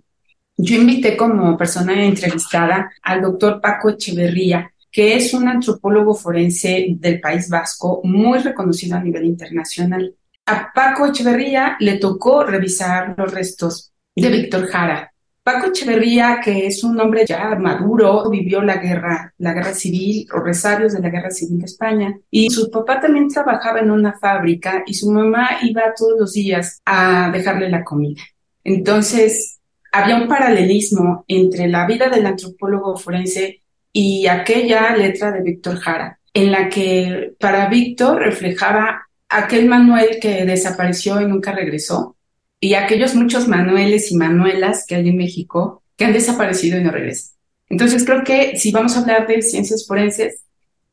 Yo 0.58 0.76
invité 0.76 1.18
como 1.18 1.58
persona 1.58 2.06
entrevistada 2.06 2.92
al 3.02 3.22
doctor 3.22 3.60
Paco 3.60 3.90
Echeverría, 3.90 4.72
que 4.92 5.16
es 5.16 5.34
un 5.34 5.48
antropólogo 5.48 6.16
forense 6.16 6.86
del 6.92 7.20
País 7.20 7.50
Vasco 7.50 8.00
muy 8.06 8.40
reconocido 8.40 8.96
a 8.96 9.02
nivel 9.02 9.26
internacional. 9.26 10.16
A 10.48 10.72
Paco 10.72 11.08
Echeverría 11.08 11.76
le 11.80 11.98
tocó 11.98 12.44
revisar 12.44 13.16
los 13.18 13.34
restos 13.34 13.92
de 14.16 14.30
Víctor 14.30 14.68
Jara. 14.68 15.12
Paco 15.42 15.68
Echeverría, 15.68 16.40
que 16.44 16.68
es 16.68 16.84
un 16.84 17.00
hombre 17.00 17.26
ya 17.28 17.56
maduro, 17.56 18.30
vivió 18.30 18.62
la 18.62 18.78
guerra, 18.78 19.34
la 19.40 19.54
guerra 19.54 19.74
civil 19.74 20.28
o 20.34 20.40
resabios 20.40 20.94
de 20.94 21.00
la 21.00 21.10
guerra 21.10 21.32
civil 21.32 21.60
de 21.60 21.66
España. 21.66 22.16
Y 22.30 22.52
su 22.52 22.70
papá 22.70 23.00
también 23.00 23.28
trabajaba 23.28 23.80
en 23.80 23.90
una 23.90 24.14
fábrica 24.20 24.84
y 24.86 24.94
su 24.94 25.10
mamá 25.12 25.50
iba 25.64 25.94
todos 25.98 26.20
los 26.20 26.34
días 26.34 26.80
a 26.86 27.32
dejarle 27.32 27.70
la 27.70 27.84
comida. 27.84 28.22
Entonces, 28.64 29.60
había 29.92 30.16
un 30.18 30.28
paralelismo 30.28 31.26
entre 31.28 31.68
la 31.68 31.88
vida 31.88 32.10
del 32.10 32.26
antropólogo 32.26 32.98
forense 32.98 33.62
y 33.92 34.28
aquella 34.28 34.96
letra 34.96 35.32
de 35.32 35.42
Víctor 35.42 35.78
Jara, 35.78 36.20
en 36.34 36.52
la 36.52 36.70
que 36.70 37.34
para 37.40 37.68
Víctor 37.68 38.20
reflejaba 38.20 39.05
aquel 39.30 39.68
Manuel 39.68 40.20
que 40.22 40.46
desapareció 40.46 41.22
y 41.22 41.26
nunca 41.26 41.52
regresó, 41.52 42.16
y 42.60 42.74
aquellos 42.74 43.16
muchos 43.16 43.48
Manueles 43.48 44.12
y 44.12 44.16
Manuelas 44.16 44.86
que 44.88 44.96
hay 44.96 45.10
en 45.10 45.18
México 45.18 45.84
que 45.98 46.06
han 46.06 46.14
desaparecido 46.14 46.80
y 46.80 46.84
no 46.84 46.92
regresan. 46.92 47.36
Entonces 47.70 48.06
creo 48.06 48.24
que 48.24 48.58
si 48.58 48.72
vamos 48.72 48.96
a 48.96 49.02
hablar 49.02 49.28
de 49.28 49.42
ciencias 49.42 49.86
forenses, 49.88 50.42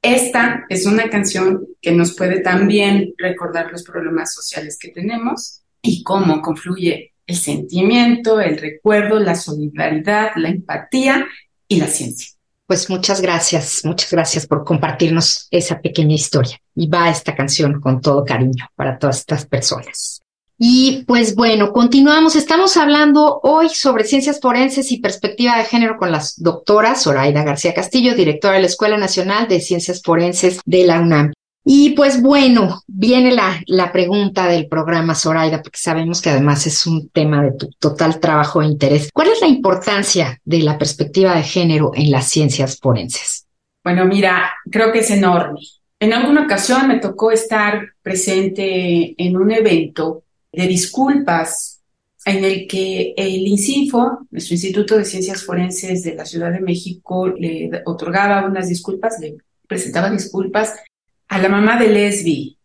esta 0.01 0.65
es 0.69 0.87
una 0.87 1.09
canción 1.09 1.67
que 1.81 1.93
nos 1.93 2.17
puede 2.17 2.41
también 2.41 3.15
recordar 3.19 3.71
los 3.71 3.85
problemas 3.85 4.35
sociales 4.35 4.77
que 4.79 4.89
tenemos 4.89 5.63
y 5.81 6.03
cómo 6.03 6.43
confluye 6.43 7.13
el 7.27 7.37
sentimiento, 7.37 8.41
el 8.41 8.59
recuerdo, 8.59 9.21
la 9.21 9.35
solidaridad, 9.35 10.33
la 10.37 10.49
empatía 10.49 11.27
y 11.69 11.77
la 11.77 11.87
ciencia. 11.87 12.33
Pues 12.73 12.89
muchas 12.89 13.21
gracias, 13.21 13.83
muchas 13.85 14.11
gracias 14.11 14.47
por 14.47 14.65
compartirnos 14.65 15.47
esa 15.51 15.83
pequeña 15.83 16.15
historia. 16.15 16.57
Y 16.75 16.89
va 16.89 17.11
esta 17.11 17.37
canción 17.37 17.83
con 17.83 18.01
todo 18.01 18.25
cariño 18.25 18.67
para 18.75 18.99
todas 18.99 19.19
estas 19.19 19.45
personas. 19.45 20.23
Y 20.57 21.05
pues 21.07 21.35
bueno, 21.35 21.71
continuamos. 21.71 22.35
Estamos 22.35 22.79
hablando 22.79 23.41
hoy 23.43 23.69
sobre 23.69 24.05
ciencias 24.05 24.41
forenses 24.41 24.91
y 24.91 25.01
perspectiva 25.01 25.59
de 25.59 25.65
género 25.65 25.99
con 25.99 26.11
las 26.11 26.43
doctoras 26.43 27.03
Zoraida 27.03 27.45
García 27.45 27.75
Castillo, 27.75 28.15
directora 28.15 28.55
de 28.55 28.61
la 28.61 28.69
Escuela 28.69 28.97
Nacional 28.97 29.49
de 29.49 29.61
Ciencias 29.61 30.01
Forenses 30.03 30.61
de 30.65 30.87
la 30.87 30.99
UNAM. 30.99 31.35
Y 31.65 31.91
pues 31.91 32.21
bueno, 32.21 32.83
viene 32.89 33.31
la, 33.31 33.63
la 33.67 33.93
pregunta 33.93 34.49
del 34.49 34.67
programa 34.67 35.15
Zoraida, 35.15 35.63
porque 35.63 35.79
sabemos 35.79 36.21
que 36.21 36.31
además 36.31 36.67
es 36.67 36.87
un 36.87 37.09
tema 37.11 37.43
de 37.43 37.53
tu 37.53 37.71
total 37.79 38.19
trabajo 38.19 38.61
e 38.61 38.67
interés. 38.67 39.11
¿Cuál 39.13 39.29
es 39.29 39.41
la 39.41 39.47
importancia 39.47 40.41
de 40.45 40.59
la 40.59 40.77
perspectiva 40.77 41.37
de 41.37 41.45
género 41.45 41.93
en 41.95 42.11
las 42.11 42.29
ciencias 42.29 42.79
forenses? 42.81 43.47
Bueno, 43.85 44.05
mira, 44.07 44.53
creo 44.71 44.93
que 44.93 45.01
es 45.01 45.11
enorme. 45.11 45.61
En 46.01 46.13
alguna 46.13 46.45
ocasión 46.45 46.89
me 46.89 46.99
tocó 46.99 47.31
estar 47.31 47.91
presente 48.03 49.15
en 49.17 49.37
un 49.37 49.53
evento 49.53 50.25
de 50.51 50.67
disculpas 50.67 51.81
en 52.25 52.45
el 52.45 52.67
que 52.67 53.15
el 53.17 53.47
INCIFO, 53.47 54.27
nuestro 54.31 54.55
Instituto 54.55 54.97
de 54.97 55.05
Ciencias 55.05 55.45
Forenses 55.45 56.03
de 56.03 56.15
la 56.15 56.25
Ciudad 56.25 56.53
de 56.53 56.61
México, 56.61 57.29
le 57.29 57.71
otorgaba 57.85 58.47
unas 58.47 58.69
disculpas, 58.69 59.19
le 59.21 59.37
presentaba 59.67 60.11
disculpas 60.11 60.75
a 61.33 61.39
la 61.39 61.49
mamá 61.49 61.79
de 61.79 61.89
Lesbi, 61.89 62.59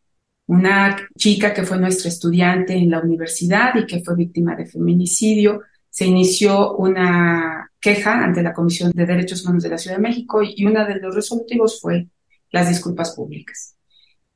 una 0.47 0.97
chica 1.17 1.53
que 1.53 1.63
fue 1.63 1.79
nuestra 1.79 2.09
estudiante 2.09 2.73
en 2.73 2.91
la 2.91 2.99
universidad 2.99 3.73
y 3.75 3.85
que 3.85 4.03
fue 4.03 4.13
víctima 4.13 4.57
de 4.57 4.65
feminicidio. 4.65 5.61
Se 5.89 6.05
inició 6.05 6.75
una 6.75 7.71
queja 7.79 8.21
ante 8.21 8.43
la 8.43 8.53
Comisión 8.53 8.91
de 8.91 9.05
Derechos 9.05 9.43
Humanos 9.43 9.63
de 9.63 9.69
la 9.69 9.77
Ciudad 9.77 9.95
de 9.95 10.01
México 10.01 10.41
y 10.43 10.65
uno 10.65 10.85
de 10.85 10.95
los 10.99 11.15
resolutivos 11.15 11.79
fue 11.79 12.09
las 12.51 12.67
disculpas 12.67 13.11
públicas. 13.11 13.77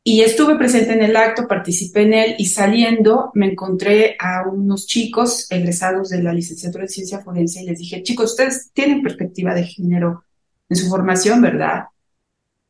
Y 0.02 0.22
estuve 0.22 0.56
presente 0.56 0.94
en 0.94 1.04
el 1.04 1.18
acto, 1.18 1.46
participé 1.46 2.04
en 2.04 2.14
él 2.14 2.36
y 2.38 2.46
saliendo 2.46 3.32
me 3.34 3.52
encontré 3.52 4.16
a 4.18 4.48
unos 4.48 4.88
chicos 4.88 5.52
egresados 5.52 6.08
de 6.08 6.24
la 6.24 6.32
licenciatura 6.32 6.86
en 6.86 6.90
ciencia 6.90 7.20
forense 7.20 7.64
y 7.64 7.66
les 7.66 7.80
dije, 7.80 8.02
chicos, 8.02 8.32
ustedes 8.32 8.72
tienen 8.72 9.04
perspectiva 9.04 9.54
de 9.54 9.66
género 9.66 10.24
en 10.70 10.78
su 10.78 10.88
formación, 10.88 11.42
¿verdad? 11.42 11.84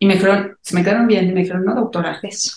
Y 0.01 0.07
me 0.07 0.15
dijeron, 0.15 0.57
se 0.63 0.73
me 0.73 0.83
quedaron 0.83 1.05
bien, 1.05 1.29
y 1.29 1.31
me 1.31 1.41
dijeron, 1.41 1.63
no, 1.63 1.75
doctora. 1.75 2.19
Eso. 2.23 2.53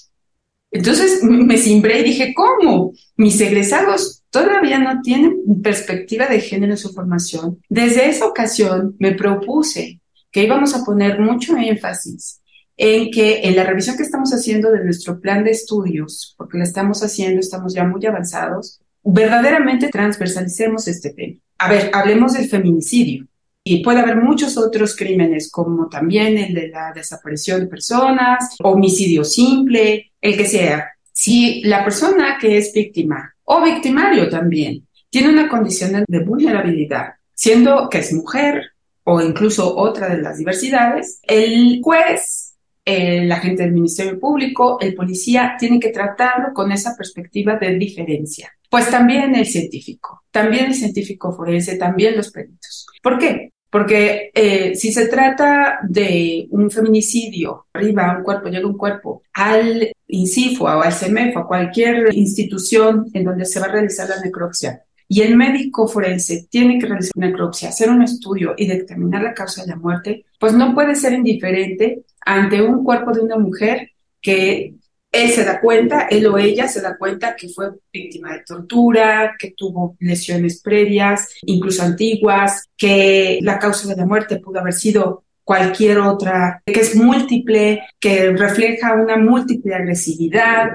Entonces 0.71 1.23
me 1.23 1.59
cimbré 1.59 2.01
y 2.01 2.05
dije, 2.05 2.33
¿cómo? 2.35 2.95
Mis 3.19 3.39
egresados 3.39 4.23
todavía 4.31 4.79
no 4.79 5.03
tienen 5.03 5.63
perspectiva 5.63 6.27
de 6.27 6.41
género 6.41 6.73
en 6.73 6.79
su 6.79 6.95
formación. 6.95 7.61
Desde 7.69 8.09
esa 8.09 8.25
ocasión 8.25 8.97
me 8.99 9.13
propuse 9.13 10.01
que 10.33 10.45
íbamos 10.45 10.75
a 10.75 10.87
poner 10.87 11.21
mucho 11.21 11.55
énfasis 11.55 12.41
en 12.79 13.11
que 13.11 13.43
en 13.43 13.57
la 13.57 13.65
revisión 13.65 13.99
que 13.99 14.05
estamos 14.05 14.33
haciendo 14.33 14.73
de 14.73 14.83
nuestro 14.83 15.21
plan 15.21 15.45
de 15.45 15.51
estudios, 15.51 16.35
porque 16.39 16.57
la 16.57 16.65
estamos 16.65 17.03
haciendo, 17.03 17.41
estamos 17.41 17.75
ya 17.75 17.85
muy 17.85 18.05
avanzados, 18.07 18.81
verdaderamente 19.03 19.91
transversalicemos 19.91 20.89
este 20.89 21.11
tema. 21.11 21.37
A 21.59 21.69
ver, 21.69 21.91
hablemos 21.93 22.33
del 22.33 22.49
feminicidio. 22.49 23.27
Y 23.67 23.83
puede 23.83 24.01
haber 24.01 24.17
muchos 24.17 24.59
otros 24.59 24.95
crímenes, 24.95 25.51
como 25.51 25.89
también 25.89 26.37
el 26.37 26.53
de 26.53 26.69
la 26.69 26.93
desaparición 26.95 27.61
de 27.61 27.67
personas, 27.67 28.57
homicidio 28.63 29.25
simple, 29.25 30.13
el 30.21 30.37
que 30.37 30.45
sea. 30.45 30.91
Si 31.11 31.63
la 31.63 31.83
persona 31.83 32.37
que 32.39 32.59
es 32.59 32.75
víctima 32.75 33.35
o 33.45 33.63
victimario 33.63 34.29
también 34.29 34.87
tiene 35.09 35.31
una 35.31 35.49
condición 35.49 36.05
de 36.07 36.19
vulnerabilidad, 36.19 37.15
siendo 37.33 37.89
que 37.89 37.99
es 37.99 38.13
mujer 38.13 38.73
o 39.05 39.23
incluso 39.23 39.75
otra 39.75 40.15
de 40.15 40.21
las 40.21 40.37
diversidades, 40.37 41.21
el 41.23 41.81
juez, 41.83 42.57
el 42.85 43.33
agente 43.33 43.63
del 43.63 43.73
Ministerio 43.73 44.21
Público, 44.21 44.79
el 44.79 44.95
policía, 44.95 45.57
tiene 45.59 45.81
que 45.81 45.89
tratarlo 45.89 46.53
con 46.53 46.71
esa 46.71 46.95
perspectiva 46.95 47.57
de 47.57 47.79
diferencia. 47.79 48.53
Pues 48.69 48.91
también 48.91 49.35
el 49.35 49.47
científico, 49.47 50.25
también 50.31 50.67
el 50.67 50.75
científico 50.75 51.33
forense, 51.33 51.77
también 51.77 52.15
los 52.15 52.31
peritos. 52.31 52.87
¿Por 53.03 53.19
qué? 53.19 53.54
Porque 53.75 54.31
eh, 54.33 54.77
si 54.77 54.93
se 54.93 55.09
trata 55.09 55.81
de 55.83 56.47
un 56.51 56.71
feminicidio, 56.71 57.67
arriba 57.73 58.15
un 58.17 58.23
cuerpo, 58.23 58.49
llega 58.49 58.69
un 58.69 58.79
cuerpo 58.79 59.25
al 59.33 59.91
INCIFO 60.07 60.67
o 60.67 60.81
al 60.81 60.93
CEMEFO, 60.93 61.41
a 61.41 61.47
cualquier 61.49 62.15
institución 62.15 63.11
en 63.13 63.25
donde 63.25 63.45
se 63.45 63.59
va 63.59 63.67
a 63.67 63.73
realizar 63.73 64.09
la 64.09 64.21
necropsia, 64.21 64.85
y 65.09 65.23
el 65.23 65.37
médico 65.37 65.89
forense 65.89 66.47
tiene 66.49 66.79
que 66.79 66.87
realizar 66.87 67.11
una 67.17 67.27
necropsia, 67.27 67.71
hacer 67.71 67.91
un 67.91 68.03
estudio 68.03 68.55
y 68.57 68.69
determinar 68.69 69.25
la 69.25 69.35
causa 69.35 69.63
de 69.63 69.71
la 69.71 69.77
muerte, 69.77 70.25
pues 70.39 70.53
no 70.53 70.73
puede 70.73 70.95
ser 70.95 71.13
indiferente 71.13 72.05
ante 72.25 72.63
un 72.63 72.85
cuerpo 72.85 73.11
de 73.11 73.23
una 73.23 73.39
mujer 73.39 73.91
que 74.23 74.75
él 75.15 75.31
se 75.31 75.45
da 75.45 75.61
cuenta, 75.61 76.09
él 76.11 76.27
o 76.27 76.37
ella 76.37 76.67
se 76.67 76.81
da 76.81 76.97
cuenta 76.97 77.37
que 77.37 77.49
fue 77.49 77.71
víctima 77.93 78.33
de 78.33 78.43
tortura, 78.45 79.35
que 79.39 79.53
tuvo 79.57 79.97
lesiones 80.01 80.61
previas, 80.61 81.29
incluso 81.43 81.83
antiguas, 81.83 82.65
que 82.77 83.39
la 83.41 83.59
causa 83.59 83.89
de 83.89 83.97
la 83.97 84.07
muerte 84.07 84.41
pudo 84.41 84.59
haber 84.59 84.75
sido 84.75 85.25
cualquier 85.45 85.99
otra, 85.99 86.63
que 86.67 86.81
es 86.81 86.97
múltiple, 86.97 87.83
que 88.01 88.33
refleja 88.33 88.95
una 88.95 89.17
múltiple 89.17 89.75
agresividad, 89.75 90.71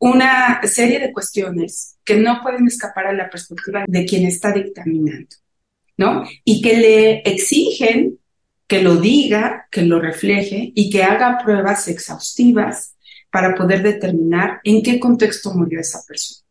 una 0.00 0.60
serie 0.64 0.98
de 0.98 1.12
cuestiones 1.12 1.96
que 2.04 2.16
no 2.16 2.40
pueden 2.42 2.66
escapar 2.66 3.06
a 3.06 3.12
la 3.12 3.30
perspectiva 3.30 3.84
de 3.86 4.04
quien 4.04 4.26
está 4.26 4.52
dictaminando, 4.52 5.36
¿no? 5.96 6.24
Y 6.44 6.60
que 6.60 6.76
le 6.76 7.20
exigen 7.20 8.18
que 8.66 8.82
lo 8.82 8.96
diga, 8.96 9.66
que 9.70 9.82
lo 9.82 10.00
refleje 10.00 10.72
y 10.74 10.90
que 10.90 11.02
haga 11.02 11.38
pruebas 11.42 11.88
exhaustivas 11.88 12.94
para 13.30 13.54
poder 13.54 13.82
determinar 13.82 14.60
en 14.64 14.82
qué 14.82 14.98
contexto 14.98 15.52
murió 15.54 15.80
esa 15.80 16.02
persona. 16.06 16.44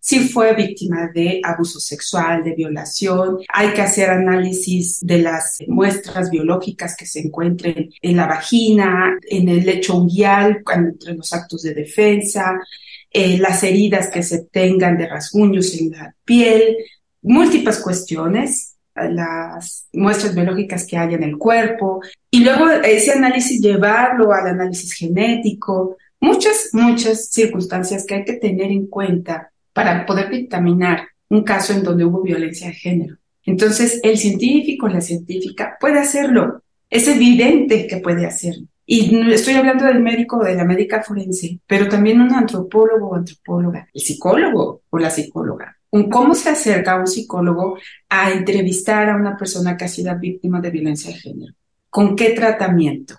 Si 0.00 0.28
fue 0.28 0.54
víctima 0.54 1.10
de 1.12 1.40
abuso 1.42 1.80
sexual, 1.80 2.42
de 2.44 2.54
violación, 2.54 3.38
hay 3.52 3.72
que 3.74 3.82
hacer 3.82 4.10
análisis 4.10 5.00
de 5.02 5.18
las 5.18 5.58
muestras 5.66 6.30
biológicas 6.30 6.96
que 6.96 7.04
se 7.04 7.20
encuentren 7.20 7.90
en 8.00 8.16
la 8.16 8.26
vagina, 8.26 9.18
en 9.28 9.48
el 9.48 9.66
lecho 9.66 9.96
unguial, 9.96 10.62
entre 10.74 11.14
los 11.14 11.32
actos 11.32 11.62
de 11.62 11.74
defensa, 11.74 12.58
eh, 13.10 13.38
las 13.38 13.62
heridas 13.64 14.08
que 14.08 14.22
se 14.22 14.44
tengan 14.44 14.96
de 14.96 15.08
rasguños 15.08 15.74
en 15.74 15.90
la 15.90 16.14
piel, 16.24 16.76
múltiples 17.20 17.78
cuestiones 17.80 18.78
las 18.94 19.86
muestras 19.92 20.34
biológicas 20.34 20.86
que 20.86 20.96
hay 20.96 21.14
en 21.14 21.22
el 21.22 21.38
cuerpo 21.38 22.00
y 22.30 22.42
luego 22.42 22.68
ese 22.68 23.12
análisis 23.12 23.60
llevarlo 23.60 24.32
al 24.32 24.48
análisis 24.48 24.92
genético, 24.92 25.96
muchas, 26.20 26.70
muchas 26.72 27.30
circunstancias 27.30 28.04
que 28.06 28.14
hay 28.14 28.24
que 28.24 28.34
tener 28.34 28.70
en 28.70 28.86
cuenta 28.86 29.50
para 29.72 30.04
poder 30.06 30.30
dictaminar 30.30 31.08
un 31.28 31.44
caso 31.44 31.72
en 31.72 31.82
donde 31.82 32.04
hubo 32.04 32.22
violencia 32.22 32.68
de 32.68 32.74
género. 32.74 33.16
Entonces, 33.44 34.00
el 34.02 34.18
científico, 34.18 34.88
la 34.88 35.00
científica 35.00 35.76
puede 35.80 35.98
hacerlo. 35.98 36.62
Es 36.90 37.08
evidente 37.08 37.86
que 37.86 37.98
puede 37.98 38.26
hacerlo. 38.26 38.66
Y 38.90 39.30
estoy 39.32 39.54
hablando 39.54 39.84
del 39.84 40.00
médico 40.00 40.38
o 40.38 40.44
de 40.44 40.54
la 40.54 40.64
médica 40.64 41.02
forense, 41.02 41.60
pero 41.66 41.88
también 41.88 42.22
un 42.22 42.32
antropólogo 42.32 43.10
o 43.10 43.14
antropóloga, 43.16 43.86
el 43.92 44.00
psicólogo 44.00 44.82
o 44.88 44.98
la 44.98 45.10
psicóloga. 45.10 45.76
¿Cómo 46.10 46.34
se 46.34 46.50
acerca 46.50 46.98
un 46.98 47.06
psicólogo 47.06 47.78
a 48.08 48.30
entrevistar 48.30 49.10
a 49.10 49.16
una 49.16 49.36
persona 49.36 49.76
que 49.76 49.84
ha 49.84 49.88
sido 49.88 50.18
víctima 50.18 50.60
de 50.60 50.70
violencia 50.70 51.10
de 51.10 51.18
género? 51.18 51.54
¿Con 51.90 52.16
qué 52.16 52.30
tratamiento? 52.30 53.14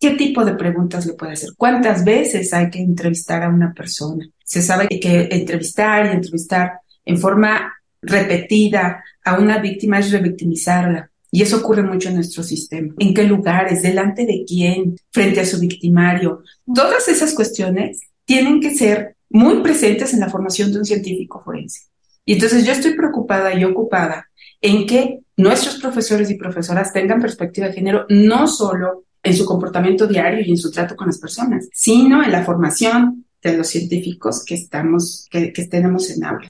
¿Qué 0.00 0.12
tipo 0.12 0.46
de 0.46 0.54
preguntas 0.54 1.04
le 1.04 1.12
puede 1.12 1.34
hacer? 1.34 1.50
¿Cuántas 1.58 2.04
veces 2.04 2.54
hay 2.54 2.70
que 2.70 2.78
entrevistar 2.78 3.42
a 3.42 3.50
una 3.50 3.74
persona? 3.74 4.26
Se 4.42 4.62
sabe 4.62 4.88
que 4.88 5.28
entrevistar 5.30 6.06
y 6.06 6.08
entrevistar 6.08 6.80
en 7.04 7.18
forma 7.18 7.74
repetida 8.00 9.04
a 9.22 9.38
una 9.38 9.58
víctima 9.58 9.98
es 9.98 10.10
revictimizarla. 10.10 11.10
Y 11.30 11.42
eso 11.42 11.58
ocurre 11.58 11.82
mucho 11.82 12.08
en 12.08 12.14
nuestro 12.14 12.42
sistema. 12.42 12.94
¿En 12.98 13.12
qué 13.12 13.24
lugares? 13.24 13.82
¿Delante 13.82 14.24
de 14.24 14.42
quién? 14.48 14.96
¿Frente 15.12 15.40
a 15.40 15.46
su 15.46 15.60
victimario? 15.60 16.44
Todas 16.74 17.06
esas 17.08 17.34
cuestiones 17.34 18.00
tienen 18.24 18.58
que 18.58 18.74
ser 18.74 19.16
muy 19.28 19.62
presentes 19.62 20.14
en 20.14 20.20
la 20.20 20.30
formación 20.30 20.72
de 20.72 20.78
un 20.78 20.86
científico 20.86 21.42
forense. 21.44 21.82
Y 22.24 22.32
entonces 22.34 22.64
yo 22.64 22.72
estoy 22.72 22.94
preocupada 22.94 23.52
y 23.54 23.64
ocupada 23.64 24.30
en 24.62 24.86
que 24.86 25.20
nuestros 25.36 25.76
profesores 25.76 26.30
y 26.30 26.36
profesoras 26.36 26.90
tengan 26.92 27.20
perspectiva 27.20 27.68
de 27.68 27.74
género 27.74 28.06
no 28.08 28.46
solo 28.46 29.04
en 29.22 29.34
su 29.34 29.44
comportamiento 29.44 30.06
diario 30.06 30.40
y 30.44 30.50
en 30.50 30.56
su 30.56 30.70
trato 30.70 30.96
con 30.96 31.06
las 31.06 31.18
personas, 31.18 31.68
sino 31.72 32.22
en 32.22 32.32
la 32.32 32.44
formación 32.44 33.26
de 33.42 33.56
los 33.56 33.68
científicos 33.68 34.44
que 34.44 34.54
estamos, 34.54 35.26
que, 35.30 35.52
que 35.52 35.66
tenemos 35.66 36.10
en 36.10 36.24
aula. 36.24 36.48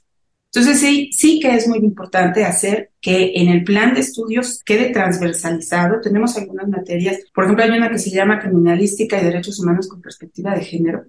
Entonces 0.53 0.81
sí, 0.81 1.09
sí 1.13 1.39
que 1.39 1.55
es 1.55 1.67
muy 1.67 1.79
importante 1.79 2.43
hacer 2.43 2.91
que 2.99 3.31
en 3.35 3.47
el 3.47 3.63
plan 3.63 3.93
de 3.93 4.01
estudios 4.01 4.61
quede 4.65 4.89
transversalizado. 4.89 6.01
Tenemos 6.01 6.37
algunas 6.37 6.67
materias, 6.67 7.19
por 7.33 7.45
ejemplo, 7.45 7.63
hay 7.63 7.71
una 7.71 7.89
que 7.89 7.99
se 7.99 8.09
llama 8.09 8.39
Criminalística 8.39 9.19
y 9.19 9.23
Derechos 9.23 9.59
Humanos 9.61 9.87
con 9.87 10.01
Perspectiva 10.01 10.53
de 10.53 10.65
Género, 10.65 11.05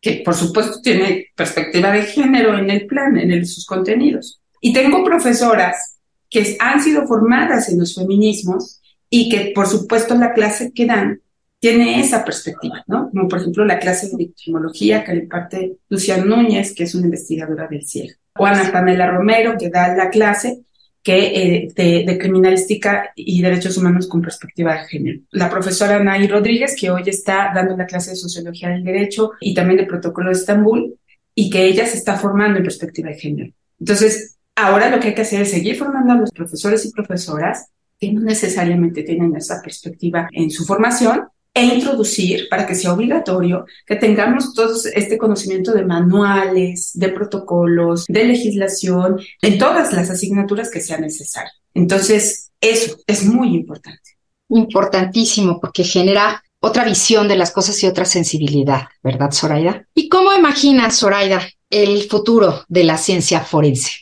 que 0.00 0.22
por 0.24 0.34
supuesto 0.34 0.80
tiene 0.80 1.26
perspectiva 1.36 1.92
de 1.92 2.04
género 2.04 2.56
en 2.56 2.70
el 2.70 2.86
plan, 2.86 3.18
en 3.18 3.44
sus 3.44 3.66
contenidos. 3.66 4.40
Y 4.62 4.72
tengo 4.72 5.04
profesoras 5.04 5.98
que 6.30 6.56
han 6.58 6.82
sido 6.82 7.06
formadas 7.06 7.68
en 7.68 7.78
los 7.78 7.94
feminismos 7.94 8.80
y 9.10 9.28
que 9.28 9.52
por 9.54 9.66
supuesto 9.66 10.14
la 10.14 10.32
clase 10.32 10.72
que 10.72 10.86
dan 10.86 11.20
tiene 11.58 12.00
esa 12.00 12.24
perspectiva, 12.24 12.84
¿no? 12.86 13.10
Como 13.10 13.28
por 13.28 13.40
ejemplo 13.40 13.64
la 13.64 13.78
clase 13.78 14.08
de 14.08 14.16
victimología 14.16 15.02
que 15.04 15.14
le 15.14 15.22
imparte 15.22 15.76
Luciana 15.88 16.24
Núñez, 16.24 16.74
que 16.74 16.84
es 16.84 16.94
una 16.94 17.06
investigadora 17.06 17.66
del 17.66 17.86
cielo, 17.86 18.14
o 18.38 18.46
Ana 18.46 18.70
Pamela 18.70 19.10
Romero, 19.10 19.56
que 19.58 19.70
da 19.70 19.94
la 19.96 20.10
clase 20.10 20.60
que, 21.02 21.66
eh, 21.66 22.04
de, 22.04 22.18
criminalística 22.18 23.12
y 23.14 23.40
derechos 23.40 23.76
humanos 23.76 24.08
con 24.08 24.20
perspectiva 24.20 24.74
de 24.74 24.88
género. 24.88 25.20
La 25.30 25.48
profesora 25.48 26.02
Nay 26.02 26.26
Rodríguez, 26.26 26.74
que 26.78 26.90
hoy 26.90 27.04
está 27.06 27.52
dando 27.54 27.76
la 27.76 27.86
clase 27.86 28.10
de 28.10 28.16
sociología 28.16 28.70
del 28.70 28.82
derecho 28.82 29.30
y 29.40 29.54
también 29.54 29.78
de 29.78 29.86
protocolo 29.86 30.30
de 30.30 30.36
Estambul, 30.36 30.98
y 31.32 31.48
que 31.48 31.64
ella 31.64 31.86
se 31.86 31.98
está 31.98 32.16
formando 32.16 32.58
en 32.58 32.64
perspectiva 32.64 33.10
de 33.10 33.20
género. 33.20 33.52
Entonces, 33.78 34.36
ahora 34.56 34.90
lo 34.90 34.98
que 34.98 35.08
hay 35.08 35.14
que 35.14 35.22
hacer 35.22 35.42
es 35.42 35.50
seguir 35.52 35.76
formando 35.76 36.12
a 36.12 36.16
los 36.16 36.32
profesores 36.32 36.84
y 36.84 36.90
profesoras 36.90 37.68
que 37.98 38.12
no 38.12 38.20
necesariamente 38.20 39.02
tienen 39.02 39.34
esa 39.36 39.60
perspectiva 39.62 40.28
en 40.32 40.50
su 40.50 40.64
formación 40.64 41.28
e 41.56 41.64
introducir 41.64 42.48
para 42.50 42.66
que 42.66 42.74
sea 42.74 42.92
obligatorio 42.92 43.64
que 43.86 43.96
tengamos 43.96 44.52
todo 44.52 44.74
este 44.94 45.16
conocimiento 45.16 45.72
de 45.72 45.86
manuales, 45.86 46.90
de 46.92 47.08
protocolos, 47.08 48.04
de 48.08 48.24
legislación, 48.24 49.18
en 49.40 49.58
todas 49.58 49.90
las 49.94 50.10
asignaturas 50.10 50.70
que 50.70 50.82
sea 50.82 50.98
necesario. 50.98 51.50
Entonces, 51.72 52.52
eso 52.60 52.98
es 53.06 53.24
muy 53.24 53.54
importante. 53.54 54.18
Importantísimo 54.50 55.58
porque 55.58 55.82
genera 55.82 56.42
otra 56.60 56.84
visión 56.84 57.26
de 57.26 57.36
las 57.36 57.52
cosas 57.52 57.82
y 57.82 57.86
otra 57.86 58.04
sensibilidad, 58.04 58.82
¿verdad, 59.02 59.30
Zoraida? 59.32 59.86
¿Y 59.94 60.10
cómo 60.10 60.34
imaginas, 60.34 60.98
Zoraida, 60.98 61.40
el 61.70 62.02
futuro 62.02 62.64
de 62.68 62.84
la 62.84 62.98
ciencia 62.98 63.40
forense? 63.40 63.92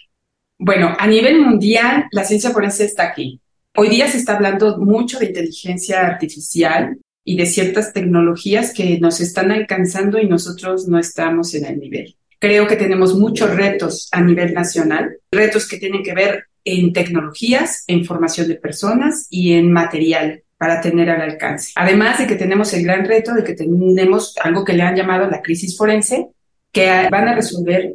Bueno, 0.59 0.97
a 0.99 1.07
nivel 1.07 1.41
mundial, 1.41 2.07
la 2.11 2.25
ciencia 2.25 2.51
forense 2.51 2.85
está 2.85 3.05
aquí. 3.05 3.41
Hoy 3.77 3.89
día 3.89 4.07
se 4.07 4.19
está 4.19 4.37
hablando 4.37 4.79
mucho 4.79 5.19
de 5.19 5.27
inteligencia 5.27 6.07
artificial 6.07 6.97
y 7.25 7.37
de 7.37 7.45
ciertas 7.45 7.93
tecnologías 7.93 8.73
que 8.73 9.01
nos 9.01 9.21
están 9.21 9.51
alcanzando 9.51 10.21
y 10.21 10.29
nosotros 10.29 10.87
no 10.87 10.97
estamos 10.97 11.55
en 11.55 11.65
el 11.65 11.81
nivel. 11.81 12.17
Creo 12.39 12.69
que 12.69 12.77
tenemos 12.77 13.19
muchos 13.19 13.51
retos 13.57 14.09
a 14.13 14.21
nivel 14.21 14.55
nacional, 14.55 15.17
retos 15.33 15.67
que 15.67 15.79
tienen 15.79 16.05
que 16.05 16.15
ver 16.15 16.45
en 16.63 16.93
tecnologías, 16.93 17.83
en 17.89 18.05
formación 18.05 18.47
de 18.47 18.55
personas 18.55 19.27
y 19.29 19.55
en 19.55 19.73
material 19.73 20.45
para 20.57 20.81
tener 20.81 21.11
al 21.11 21.23
alcance. 21.23 21.73
Además 21.75 22.19
de 22.19 22.29
que 22.29 22.37
tenemos 22.37 22.73
el 22.75 22.85
gran 22.85 23.05
reto 23.05 23.35
de 23.35 23.43
que 23.43 23.55
tenemos 23.55 24.37
algo 24.41 24.65
que 24.65 24.75
le 24.75 24.85
han 24.85 24.95
llamado 24.95 25.29
la 25.29 25.43
crisis 25.43 25.77
forense, 25.77 26.29
que 26.71 27.09
van 27.11 27.27
a 27.27 27.35
resolver 27.35 27.95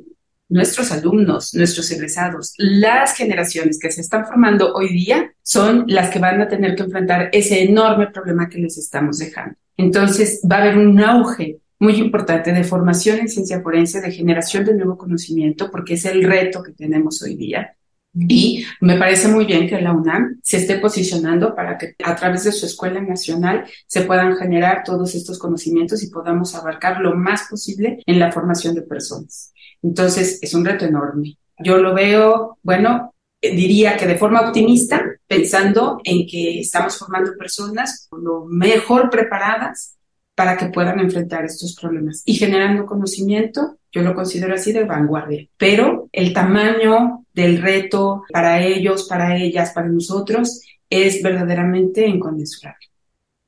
nuestros 0.49 0.91
alumnos, 0.91 1.53
nuestros 1.53 1.89
egresados, 1.91 2.53
las 2.57 3.15
generaciones 3.15 3.79
que 3.79 3.91
se 3.91 4.01
están 4.01 4.25
formando 4.25 4.73
hoy 4.73 4.89
día 4.89 5.33
son 5.43 5.85
las 5.87 6.09
que 6.09 6.19
van 6.19 6.41
a 6.41 6.47
tener 6.47 6.75
que 6.75 6.83
enfrentar 6.83 7.29
ese 7.31 7.63
enorme 7.63 8.07
problema 8.07 8.49
que 8.49 8.59
les 8.59 8.77
estamos 8.77 9.19
dejando. 9.19 9.55
Entonces 9.77 10.41
va 10.51 10.57
a 10.57 10.61
haber 10.61 10.77
un 10.77 10.99
auge 10.99 11.59
muy 11.79 11.95
importante 11.95 12.51
de 12.51 12.63
formación 12.63 13.19
en 13.19 13.29
ciencia 13.29 13.61
forense, 13.61 14.01
de 14.01 14.11
generación 14.11 14.65
de 14.65 14.75
nuevo 14.75 14.97
conocimiento, 14.97 15.71
porque 15.71 15.93
es 15.93 16.05
el 16.05 16.23
reto 16.23 16.61
que 16.61 16.73
tenemos 16.73 17.21
hoy 17.21 17.35
día. 17.35 17.75
Y 18.13 18.65
me 18.81 18.97
parece 18.97 19.27
muy 19.27 19.45
bien 19.45 19.67
que 19.67 19.79
la 19.79 19.93
UNAM 19.93 20.39
se 20.43 20.57
esté 20.57 20.79
posicionando 20.79 21.55
para 21.55 21.77
que 21.77 21.95
a 22.03 22.15
través 22.15 22.43
de 22.43 22.51
su 22.51 22.65
escuela 22.65 22.99
nacional 22.99 23.65
se 23.85 24.01
puedan 24.01 24.35
generar 24.35 24.83
todos 24.83 25.13
estos 25.13 25.37
conocimientos 25.37 26.03
y 26.03 26.09
podamos 26.09 26.55
abarcar 26.55 26.99
lo 27.01 27.15
más 27.15 27.43
posible 27.49 28.01
en 28.05 28.19
la 28.19 28.31
formación 28.31 28.73
de 28.73 28.81
personas. 28.81 29.53
Entonces, 29.81 30.39
es 30.41 30.53
un 30.53 30.65
reto 30.65 30.85
enorme. 30.85 31.37
Yo 31.57 31.77
lo 31.77 31.93
veo, 31.93 32.57
bueno, 32.63 33.13
diría 33.41 33.97
que 33.97 34.07
de 34.07 34.17
forma 34.17 34.41
optimista, 34.41 35.03
pensando 35.27 35.99
en 36.03 36.27
que 36.27 36.59
estamos 36.59 36.97
formando 36.97 37.31
personas 37.37 38.07
lo 38.11 38.45
mejor 38.45 39.09
preparadas 39.09 39.95
para 40.35 40.55
que 40.55 40.67
puedan 40.67 40.99
enfrentar 40.99 41.43
estos 41.43 41.75
problemas 41.75 42.23
y 42.25 42.35
generando 42.35 42.85
conocimiento, 42.85 43.77
yo 43.91 44.01
lo 44.01 44.15
considero 44.15 44.55
así 44.55 44.71
de 44.71 44.85
vanguardia. 44.85 45.47
Pero 45.57 46.07
el 46.13 46.33
tamaño 46.33 47.25
del 47.33 47.61
reto 47.61 48.23
para 48.31 48.61
ellos, 48.61 49.07
para 49.07 49.37
ellas, 49.37 49.71
para 49.73 49.89
nosotros 49.89 50.61
es 50.89 51.21
verdaderamente 51.21 52.07
inconmensurable. 52.07 52.87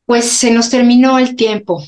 Pues 0.05 0.29
se 0.29 0.51
nos 0.51 0.69
terminó 0.69 1.17
el 1.17 1.35
tiempo. 1.35 1.81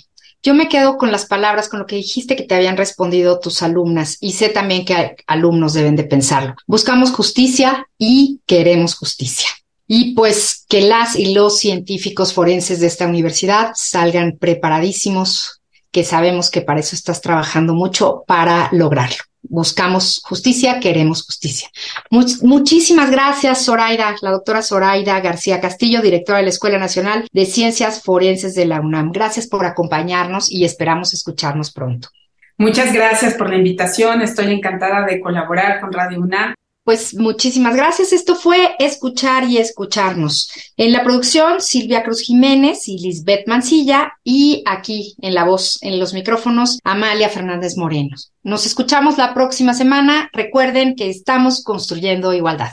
Yo 0.43 0.53
me 0.53 0.67
quedo 0.67 0.97
con 0.97 1.09
las 1.09 1.25
palabras, 1.25 1.69
con 1.69 1.79
lo 1.79 1.85
que 1.85 1.95
dijiste 1.95 2.35
que 2.35 2.43
te 2.43 2.53
habían 2.53 2.75
respondido 2.75 3.39
tus 3.39 3.61
alumnas 3.61 4.17
y 4.19 4.33
sé 4.33 4.49
también 4.49 4.83
que 4.83 5.15
alumnos 5.25 5.73
deben 5.73 5.95
de 5.95 6.03
pensarlo. 6.03 6.55
Buscamos 6.67 7.11
justicia 7.11 7.87
y 7.97 8.41
queremos 8.45 8.93
justicia. 8.95 9.47
Y 9.87 10.13
pues 10.15 10.65
que 10.67 10.81
las 10.81 11.15
y 11.15 11.33
los 11.33 11.59
científicos 11.59 12.33
forenses 12.33 12.81
de 12.81 12.87
esta 12.87 13.07
universidad 13.07 13.71
salgan 13.75 14.37
preparadísimos, 14.37 15.61
que 15.91 16.03
sabemos 16.03 16.49
que 16.49 16.61
para 16.61 16.81
eso 16.81 16.95
estás 16.95 17.21
trabajando 17.21 17.73
mucho 17.73 18.23
para 18.27 18.67
lograrlo 18.73 19.23
buscamos 19.43 20.21
justicia, 20.23 20.79
queremos 20.79 21.25
justicia. 21.25 21.69
muchísimas 22.09 23.11
gracias, 23.11 23.65
Zoraida, 23.65 24.15
la 24.21 24.31
doctora 24.31 24.61
Zoraida 24.61 25.19
García 25.19 25.61
Castillo, 25.61 26.01
directora 26.01 26.39
de 26.39 26.45
la 26.45 26.49
Escuela 26.49 26.79
Nacional 26.79 27.27
de 27.31 27.45
Ciencias 27.45 28.01
Forenses 28.01 28.55
de 28.55 28.65
la 28.65 28.81
UNAM. 28.81 29.11
Gracias 29.11 29.47
por 29.47 29.65
acompañarnos 29.65 30.51
y 30.51 30.65
esperamos 30.65 31.13
escucharnos 31.13 31.71
pronto. 31.71 32.09
Muchas 32.57 32.93
gracias 32.93 33.33
por 33.33 33.49
la 33.49 33.57
invitación. 33.57 34.21
Estoy 34.21 34.53
encantada 34.53 35.05
de 35.05 35.19
colaborar 35.19 35.81
con 35.81 35.91
Radio 35.91 36.19
UNAM 36.19 36.53
pues 36.83 37.15
muchísimas 37.15 37.75
gracias. 37.75 38.11
Esto 38.11 38.35
fue 38.35 38.75
Escuchar 38.77 39.45
y 39.45 39.57
Escucharnos. 39.57 40.51
En 40.75 40.91
la 40.91 41.03
producción, 41.03 41.61
Silvia 41.61 42.03
Cruz 42.03 42.21
Jiménez 42.21 42.87
y 42.87 42.99
Lisbeth 42.99 43.47
Mancilla. 43.47 44.13
Y 44.23 44.63
aquí 44.65 45.15
en 45.21 45.33
la 45.33 45.45
voz, 45.45 45.79
en 45.81 45.99
los 45.99 46.13
micrófonos, 46.13 46.79
Amalia 46.83 47.29
Fernández 47.29 47.77
Moreno. 47.77 48.15
Nos 48.43 48.65
escuchamos 48.65 49.17
la 49.17 49.33
próxima 49.33 49.73
semana. 49.73 50.29
Recuerden 50.33 50.95
que 50.95 51.09
estamos 51.09 51.63
construyendo 51.63 52.33
igualdad. 52.33 52.71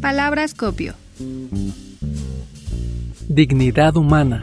Palabras 0.00 0.52
copio. 0.52 0.94
Dignidad 3.28 3.96
humana. 3.96 4.42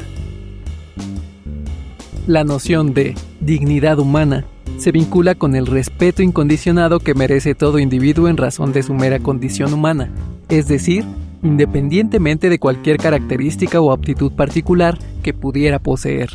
La 2.25 2.43
noción 2.43 2.95
de 2.95 3.13
dignidad 3.39 3.99
humana 3.99 4.47
se 4.81 4.91
vincula 4.91 5.35
con 5.35 5.55
el 5.55 5.67
respeto 5.67 6.23
incondicionado 6.23 6.99
que 6.99 7.13
merece 7.13 7.53
todo 7.53 7.77
individuo 7.77 8.27
en 8.27 8.35
razón 8.35 8.73
de 8.73 8.81
su 8.81 8.95
mera 8.95 9.19
condición 9.19 9.75
humana, 9.75 10.11
es 10.49 10.67
decir, 10.67 11.05
independientemente 11.43 12.49
de 12.49 12.57
cualquier 12.57 12.97
característica 12.97 13.79
o 13.79 13.91
aptitud 13.91 14.31
particular 14.31 14.97
que 15.21 15.35
pudiera 15.35 15.77
poseer. 15.77 16.31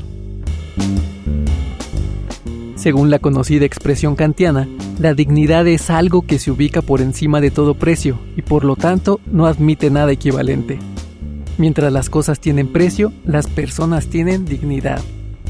Según 2.77 3.11
la 3.11 3.19
conocida 3.19 3.65
expresión 3.65 4.15
kantiana, 4.15 4.69
la 5.01 5.13
dignidad 5.13 5.67
es 5.67 5.91
algo 5.91 6.23
que 6.23 6.39
se 6.39 6.53
ubica 6.53 6.83
por 6.83 7.01
encima 7.01 7.41
de 7.41 7.51
todo 7.51 7.75
precio 7.75 8.17
y 8.37 8.43
por 8.43 8.65
lo 8.65 8.77
tanto 8.77 9.19
no 9.27 9.47
admite 9.47 9.91
nada 9.91 10.13
equivalente. 10.13 10.79
Mientras 11.59 11.93
las 11.93 12.09
cosas 12.09 12.39
tienen 12.39 12.73
precio, 12.73 13.13
las 13.25 13.49
personas 13.49 14.07
tienen 14.07 14.45
dignidad. 14.45 15.01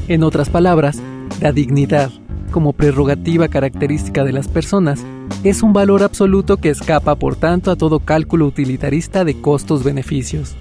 En 0.07 0.23
otras 0.23 0.49
palabras, 0.49 0.99
la 1.41 1.51
dignidad, 1.51 2.09
como 2.51 2.73
prerrogativa 2.73 3.47
característica 3.47 4.23
de 4.23 4.31
las 4.31 4.47
personas, 4.47 5.05
es 5.43 5.63
un 5.63 5.73
valor 5.73 6.03
absoluto 6.03 6.57
que 6.57 6.69
escapa 6.69 7.15
por 7.15 7.35
tanto 7.35 7.71
a 7.71 7.75
todo 7.75 7.99
cálculo 7.99 8.45
utilitarista 8.45 9.23
de 9.23 9.39
costos-beneficios. 9.39 10.55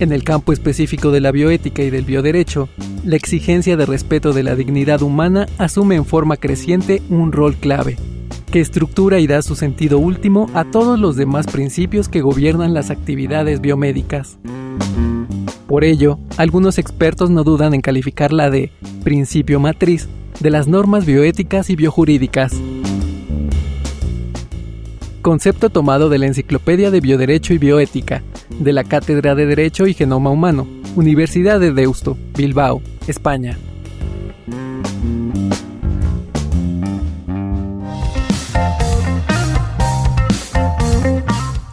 En 0.00 0.12
el 0.12 0.24
campo 0.24 0.52
específico 0.52 1.10
de 1.10 1.20
la 1.20 1.30
bioética 1.30 1.82
y 1.82 1.90
del 1.90 2.04
bioderecho, 2.04 2.68
la 3.04 3.16
exigencia 3.16 3.76
de 3.76 3.86
respeto 3.86 4.32
de 4.32 4.42
la 4.42 4.56
dignidad 4.56 5.02
humana 5.02 5.46
asume 5.58 5.94
en 5.94 6.04
forma 6.04 6.36
creciente 6.36 7.00
un 7.10 7.32
rol 7.32 7.54
clave, 7.56 7.96
que 8.50 8.60
estructura 8.60 9.20
y 9.20 9.26
da 9.26 9.42
su 9.42 9.56
sentido 9.56 9.98
último 9.98 10.50
a 10.54 10.64
todos 10.64 10.98
los 10.98 11.16
demás 11.16 11.46
principios 11.46 12.08
que 12.08 12.22
gobiernan 12.22 12.74
las 12.74 12.90
actividades 12.90 13.60
biomédicas. 13.60 14.38
Por 15.66 15.82
ello, 15.84 16.18
algunos 16.36 16.78
expertos 16.78 17.30
no 17.30 17.42
dudan 17.42 17.74
en 17.74 17.80
calificarla 17.80 18.50
de 18.50 18.70
principio 19.02 19.60
matriz 19.60 20.08
de 20.40 20.50
las 20.50 20.66
normas 20.66 21.06
bioéticas 21.06 21.70
y 21.70 21.76
biojurídicas. 21.76 22.52
Concepto 25.22 25.70
tomado 25.70 26.10
de 26.10 26.18
la 26.18 26.26
Enciclopedia 26.26 26.90
de 26.90 27.00
Bioderecho 27.00 27.54
y 27.54 27.58
Bioética, 27.58 28.22
de 28.50 28.72
la 28.74 28.84
Cátedra 28.84 29.34
de 29.34 29.46
Derecho 29.46 29.86
y 29.86 29.94
Genoma 29.94 30.30
Humano, 30.30 30.66
Universidad 30.96 31.58
de 31.60 31.72
Deusto, 31.72 32.18
Bilbao, 32.36 32.82
España. 33.06 33.56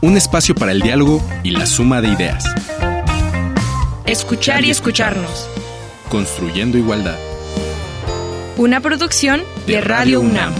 Un 0.01 0.17
espacio 0.17 0.55
para 0.55 0.71
el 0.71 0.81
diálogo 0.81 1.21
y 1.43 1.51
la 1.51 1.65
suma 1.65 2.01
de 2.01 2.07
ideas. 2.07 2.45
Escuchar 4.11 4.65
y 4.65 4.69
escucharnos. 4.69 5.47
Construyendo 6.09 6.77
igualdad. 6.77 7.17
Una 8.57 8.81
producción 8.81 9.41
de 9.65 9.79
Radio 9.79 10.19
UNAM. 10.19 10.53